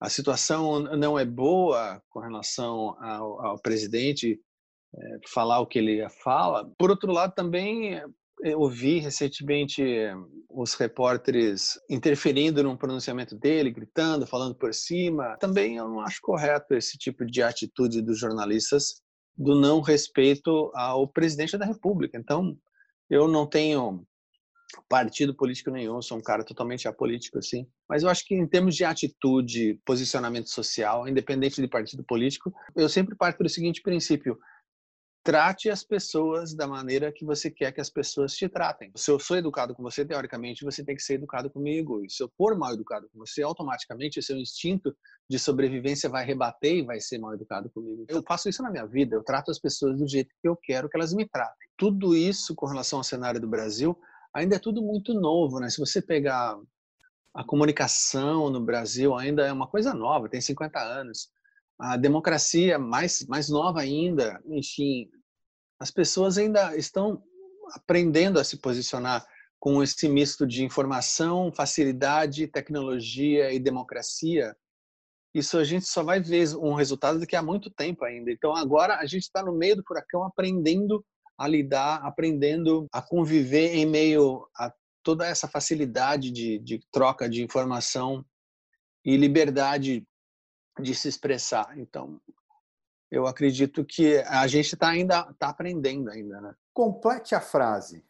a 0.00 0.08
situação 0.08 0.80
não 0.96 1.18
é 1.18 1.24
boa 1.24 2.00
com 2.08 2.20
relação 2.20 2.96
ao, 3.02 3.44
ao 3.44 3.58
presidente 3.58 4.40
é, 4.94 5.18
falar 5.28 5.60
o 5.60 5.66
que 5.66 5.78
ele 5.78 6.08
fala. 6.22 6.70
Por 6.78 6.90
outro 6.90 7.10
lado, 7.10 7.34
também 7.34 8.00
ouvi 8.56 8.98
recentemente 8.98 9.82
os 10.50 10.74
repórteres 10.74 11.78
interferindo 11.88 12.62
no 12.62 12.76
pronunciamento 12.76 13.36
dele, 13.36 13.70
gritando, 13.70 14.26
falando 14.26 14.54
por 14.54 14.74
cima. 14.74 15.36
Também 15.38 15.76
eu 15.76 15.88
não 15.88 16.00
acho 16.00 16.20
correto 16.20 16.74
esse 16.74 16.98
tipo 16.98 17.24
de 17.24 17.42
atitude 17.42 18.02
dos 18.02 18.18
jornalistas 18.18 19.02
do 19.36 19.54
não 19.54 19.80
respeito 19.80 20.70
ao 20.74 21.08
presidente 21.08 21.56
da 21.58 21.66
República. 21.66 22.18
Então, 22.18 22.56
eu 23.10 23.28
não 23.28 23.46
tenho 23.46 24.06
partido 24.88 25.34
político 25.34 25.70
nenhum, 25.70 26.02
sou 26.02 26.18
um 26.18 26.22
cara 26.22 26.44
totalmente 26.44 26.88
apolítico 26.88 27.38
assim. 27.38 27.66
Mas 27.88 28.02
eu 28.02 28.08
acho 28.08 28.24
que 28.24 28.34
em 28.34 28.46
termos 28.46 28.74
de 28.74 28.84
atitude, 28.84 29.80
posicionamento 29.84 30.48
social, 30.48 31.06
independente 31.08 31.60
de 31.60 31.68
partido 31.68 32.04
político, 32.04 32.52
eu 32.74 32.88
sempre 32.88 33.14
parto 33.14 33.42
do 33.42 33.48
seguinte 33.48 33.82
princípio: 33.82 34.38
trate 35.24 35.70
as 35.70 35.82
pessoas 35.82 36.54
da 36.54 36.66
maneira 36.68 37.10
que 37.10 37.24
você 37.24 37.50
quer 37.50 37.72
que 37.72 37.80
as 37.80 37.88
pessoas 37.88 38.36
te 38.36 38.46
tratem. 38.46 38.92
Se 38.94 39.10
eu 39.10 39.18
sou 39.18 39.38
educado 39.38 39.74
com 39.74 39.82
você, 39.82 40.04
teoricamente, 40.04 40.62
você 40.62 40.84
tem 40.84 40.94
que 40.94 41.02
ser 41.02 41.14
educado 41.14 41.48
comigo. 41.48 42.04
E 42.04 42.10
se 42.10 42.22
eu 42.22 42.30
for 42.36 42.54
mal 42.58 42.74
educado 42.74 43.08
com 43.08 43.18
você, 43.18 43.42
automaticamente 43.42 44.18
o 44.18 44.22
seu 44.22 44.36
instinto 44.36 44.94
de 45.28 45.38
sobrevivência 45.38 46.10
vai 46.10 46.26
rebater 46.26 46.76
e 46.76 46.82
vai 46.82 47.00
ser 47.00 47.16
mal 47.16 47.32
educado 47.32 47.70
comigo. 47.70 48.04
Eu 48.06 48.22
faço 48.22 48.50
isso 48.50 48.62
na 48.62 48.70
minha 48.70 48.86
vida, 48.86 49.16
eu 49.16 49.24
trato 49.24 49.50
as 49.50 49.58
pessoas 49.58 49.98
do 49.98 50.06
jeito 50.06 50.28
que 50.42 50.46
eu 50.46 50.54
quero 50.54 50.90
que 50.90 50.96
elas 50.96 51.14
me 51.14 51.26
tratem. 51.26 51.68
Tudo 51.74 52.14
isso 52.14 52.54
com 52.54 52.66
relação 52.66 52.98
ao 52.98 53.04
cenário 53.04 53.40
do 53.40 53.48
Brasil 53.48 53.98
ainda 54.34 54.56
é 54.56 54.58
tudo 54.58 54.82
muito 54.82 55.14
novo, 55.14 55.58
né? 55.58 55.70
Se 55.70 55.78
você 55.78 56.02
pegar 56.02 56.58
a 57.32 57.42
comunicação 57.42 58.50
no 58.50 58.60
Brasil 58.60 59.14
ainda 59.16 59.46
é 59.46 59.52
uma 59.52 59.66
coisa 59.66 59.94
nova, 59.94 60.28
tem 60.28 60.40
50 60.40 60.78
anos 60.78 61.30
a 61.78 61.96
democracia 61.96 62.78
mais, 62.78 63.26
mais 63.26 63.48
nova 63.48 63.80
ainda, 63.80 64.40
enfim, 64.46 65.08
as 65.80 65.90
pessoas 65.90 66.38
ainda 66.38 66.76
estão 66.76 67.22
aprendendo 67.72 68.38
a 68.38 68.44
se 68.44 68.58
posicionar 68.58 69.26
com 69.58 69.82
esse 69.82 70.08
misto 70.08 70.46
de 70.46 70.62
informação, 70.62 71.50
facilidade, 71.52 72.46
tecnologia 72.46 73.52
e 73.52 73.58
democracia. 73.58 74.54
Isso 75.34 75.58
a 75.58 75.64
gente 75.64 75.86
só 75.86 76.02
vai 76.02 76.20
ver 76.20 76.54
um 76.56 76.74
resultado 76.74 77.18
daqui 77.18 77.34
a 77.34 77.42
muito 77.42 77.70
tempo 77.70 78.04
ainda. 78.04 78.30
Então 78.30 78.54
agora 78.54 78.96
a 78.96 79.06
gente 79.06 79.22
está 79.22 79.42
no 79.42 79.52
meio 79.52 79.76
do 79.76 79.84
furacão 79.84 80.22
aprendendo 80.22 81.04
a 81.36 81.48
lidar, 81.48 82.04
aprendendo 82.04 82.86
a 82.92 83.02
conviver 83.02 83.74
em 83.74 83.86
meio 83.86 84.46
a 84.56 84.72
toda 85.02 85.26
essa 85.26 85.48
facilidade 85.48 86.30
de, 86.30 86.58
de 86.58 86.80
troca 86.92 87.28
de 87.28 87.42
informação 87.42 88.24
e 89.04 89.16
liberdade 89.16 90.06
de 90.80 90.94
se 90.94 91.08
expressar. 91.08 91.78
Então, 91.78 92.20
eu 93.10 93.26
acredito 93.26 93.84
que 93.84 94.18
a 94.26 94.46
gente 94.46 94.74
está 94.74 94.88
ainda 94.88 95.32
tá 95.34 95.48
aprendendo 95.48 96.10
ainda, 96.10 96.40
né? 96.40 96.54
Complete 96.72 97.34
a 97.34 97.40
frase. 97.40 98.04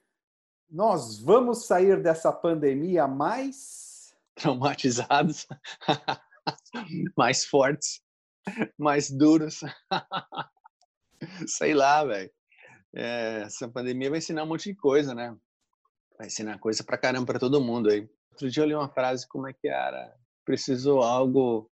Nós 0.71 1.21
vamos 1.21 1.67
sair 1.67 2.03
dessa 2.03 2.33
pandemia 2.33 3.07
mais 3.07 4.15
traumatizados, 4.35 5.47
mais 7.17 7.45
fortes, 7.45 8.01
mais 8.79 9.11
duros. 9.11 9.61
Sei 11.47 11.75
lá, 11.75 12.05
velho. 12.05 12.31
É, 12.97 13.43
essa 13.43 13.69
pandemia 13.69 14.09
vai 14.09 14.19
ensinar 14.19 14.45
um 14.45 14.47
monte 14.47 14.71
de 14.71 14.77
coisa, 14.77 15.15
né? 15.15 15.37
Vai 16.17 16.29
ensinar 16.29 16.59
coisa 16.59 16.85
pra 16.85 16.99
caramba 16.99 17.27
pra 17.27 17.39
todo 17.39 17.61
mundo 17.61 17.91
aí. 17.91 18.09
Outro 18.31 18.51
dia 18.51 18.63
eu 18.63 18.67
li 18.67 18.75
uma 18.75 18.89
frase, 18.89 19.29
como 19.29 19.49
é 19.49 19.53
que 19.53 19.69
era? 19.69 20.15
Precisou 20.45 21.03
algo 21.03 21.71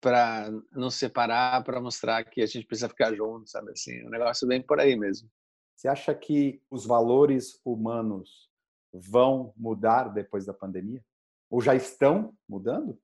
para 0.00 0.50
não 0.72 0.90
separar, 0.90 1.62
para 1.64 1.80
mostrar 1.80 2.24
que 2.24 2.40
a 2.40 2.46
gente 2.46 2.66
precisa 2.66 2.88
ficar 2.88 3.14
junto, 3.14 3.48
sabe 3.48 3.72
assim? 3.72 4.04
O 4.06 4.10
negócio 4.10 4.46
vem 4.46 4.62
por 4.62 4.78
aí 4.80 4.96
mesmo. 4.96 5.28
Você 5.76 5.88
acha 5.88 6.14
que 6.14 6.60
os 6.70 6.86
valores 6.86 7.60
humanos 7.64 8.48
vão 8.92 9.52
mudar 9.56 10.08
depois 10.08 10.44
da 10.44 10.54
pandemia? 10.54 11.04
Ou 11.50 11.60
já 11.60 11.74
estão 11.74 12.34
mudando? 12.48 12.98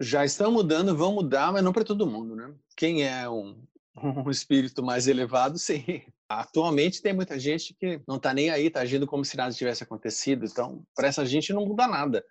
Já 0.00 0.24
estão 0.24 0.50
mudando, 0.50 0.96
vão 0.96 1.12
mudar, 1.12 1.52
mas 1.52 1.62
não 1.62 1.72
para 1.72 1.84
todo 1.84 2.06
mundo, 2.06 2.34
né? 2.34 2.54
Quem 2.76 3.04
é 3.04 3.28
um, 3.28 3.62
um 4.26 4.30
espírito 4.30 4.82
mais 4.82 5.06
elevado, 5.06 5.58
sim. 5.58 6.02
Atualmente 6.28 7.02
tem 7.02 7.12
muita 7.12 7.38
gente 7.38 7.74
que 7.74 8.00
não 8.06 8.16
está 8.16 8.32
nem 8.32 8.50
aí, 8.50 8.66
está 8.66 8.80
agindo 8.80 9.06
como 9.06 9.24
se 9.24 9.36
nada 9.36 9.54
tivesse 9.54 9.82
acontecido. 9.82 10.44
Então, 10.44 10.84
para 10.94 11.08
essa 11.08 11.24
gente 11.26 11.52
não 11.52 11.66
muda 11.66 11.86
nada. 11.86 12.24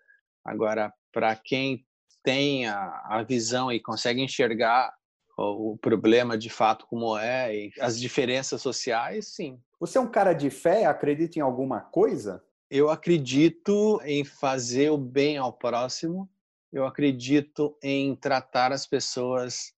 Agora, 0.43 0.93
para 1.11 1.35
quem 1.35 1.85
tem 2.23 2.67
a, 2.67 3.01
a 3.05 3.23
visão 3.23 3.71
e 3.71 3.79
consegue 3.79 4.21
enxergar 4.21 4.93
o, 5.37 5.73
o 5.73 5.77
problema 5.77 6.37
de 6.37 6.49
fato 6.49 6.85
como 6.87 7.17
é 7.17 7.55
e 7.55 7.71
as 7.79 7.99
diferenças 7.99 8.61
sociais, 8.61 9.27
sim. 9.27 9.59
Você 9.79 9.97
é 9.97 10.01
um 10.01 10.09
cara 10.09 10.33
de 10.33 10.49
fé? 10.49 10.85
Acredita 10.85 11.39
em 11.39 11.41
alguma 11.41 11.81
coisa? 11.81 12.43
Eu 12.69 12.89
acredito 12.89 13.99
em 14.03 14.23
fazer 14.23 14.91
o 14.91 14.97
bem 14.97 15.37
ao 15.37 15.51
próximo. 15.51 16.29
Eu 16.71 16.85
acredito 16.85 17.77
em 17.83 18.15
tratar 18.15 18.71
as 18.71 18.87
pessoas 18.87 19.73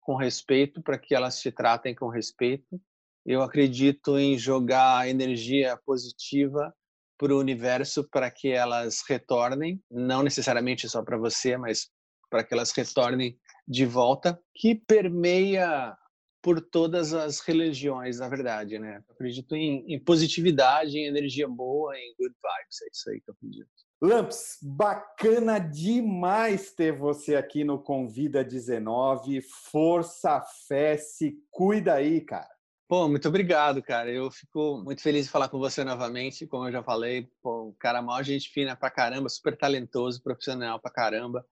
com 0.00 0.14
respeito 0.14 0.82
para 0.82 0.98
que 0.98 1.14
elas 1.14 1.40
te 1.40 1.50
tratem 1.50 1.94
com 1.94 2.08
respeito. 2.08 2.80
Eu 3.26 3.42
acredito 3.42 4.18
em 4.18 4.38
jogar 4.38 5.08
energia 5.08 5.76
positiva 5.84 6.74
para 7.20 7.34
o 7.34 7.38
universo 7.38 8.08
para 8.08 8.30
que 8.30 8.48
elas 8.48 9.02
retornem, 9.06 9.78
não 9.90 10.22
necessariamente 10.22 10.88
só 10.88 11.02
para 11.02 11.18
você, 11.18 11.54
mas 11.54 11.90
para 12.30 12.42
que 12.42 12.54
elas 12.54 12.72
retornem 12.72 13.38
de 13.68 13.84
volta, 13.84 14.40
que 14.54 14.74
permeia 14.74 15.94
por 16.42 16.62
todas 16.62 17.12
as 17.12 17.40
religiões, 17.40 18.20
na 18.20 18.26
verdade, 18.26 18.78
né? 18.78 19.04
Eu 19.06 19.14
acredito 19.14 19.54
em, 19.54 19.84
em, 19.92 20.02
positividade, 20.02 20.96
em 20.96 21.04
energia 21.04 21.46
boa, 21.46 21.94
em 21.94 22.14
good 22.18 22.34
vibes, 22.34 22.82
é 22.82 22.88
isso 22.90 23.10
aí 23.10 23.20
que 23.20 23.30
eu 23.30 23.34
acredito. 23.34 23.68
Lamps, 24.00 24.56
bacana 24.62 25.58
demais 25.58 26.72
ter 26.72 26.96
você 26.96 27.36
aqui 27.36 27.64
no 27.64 27.78
Convida 27.78 28.42
19. 28.42 29.42
Força, 29.70 30.42
fé, 30.66 30.96
se 30.96 31.34
cuida 31.50 31.96
aí, 31.96 32.22
cara. 32.22 32.48
Pô, 32.90 33.06
muito 33.06 33.28
obrigado, 33.28 33.80
cara. 33.80 34.10
Eu 34.10 34.32
fico 34.32 34.82
muito 34.82 35.00
feliz 35.00 35.26
de 35.26 35.30
falar 35.30 35.48
com 35.48 35.60
você 35.60 35.84
novamente. 35.84 36.44
Como 36.44 36.66
eu 36.66 36.72
já 36.72 36.82
falei, 36.82 37.30
pô, 37.40 37.68
o 37.68 37.74
cara 37.74 38.02
maior 38.02 38.24
gente 38.24 38.50
fina 38.50 38.74
pra 38.74 38.90
caramba, 38.90 39.28
super 39.28 39.56
talentoso, 39.56 40.20
profissional 40.20 40.80
pra 40.80 40.90
caramba. 40.90 41.46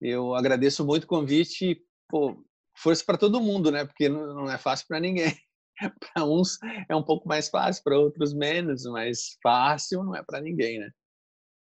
Eu 0.00 0.32
agradeço 0.36 0.86
muito 0.86 1.02
o 1.02 1.08
convite. 1.08 1.84
Pô, 2.08 2.40
força 2.78 3.02
para 3.04 3.18
todo 3.18 3.40
mundo, 3.40 3.72
né? 3.72 3.84
Porque 3.84 4.08
não 4.08 4.48
é 4.48 4.56
fácil 4.56 4.86
para 4.86 5.00
ninguém. 5.00 5.36
para 6.14 6.24
uns 6.24 6.56
é 6.88 6.94
um 6.94 7.02
pouco 7.02 7.28
mais 7.28 7.48
fácil, 7.48 7.82
para 7.82 7.98
outros 7.98 8.32
menos, 8.32 8.84
mas 8.84 9.36
fácil 9.42 10.04
não 10.04 10.14
é 10.14 10.22
para 10.22 10.40
ninguém, 10.40 10.78
né? 10.78 10.92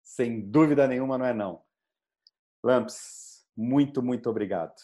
Sem 0.01 0.49
dúvida 0.49 0.87
nenhuma, 0.87 1.17
não 1.17 1.25
é 1.25 1.33
não. 1.33 1.61
Lamps, 2.63 3.45
muito, 3.53 4.01
muito 4.01 4.29
obrigado. 4.29 4.75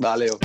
Valeu. 0.00 0.38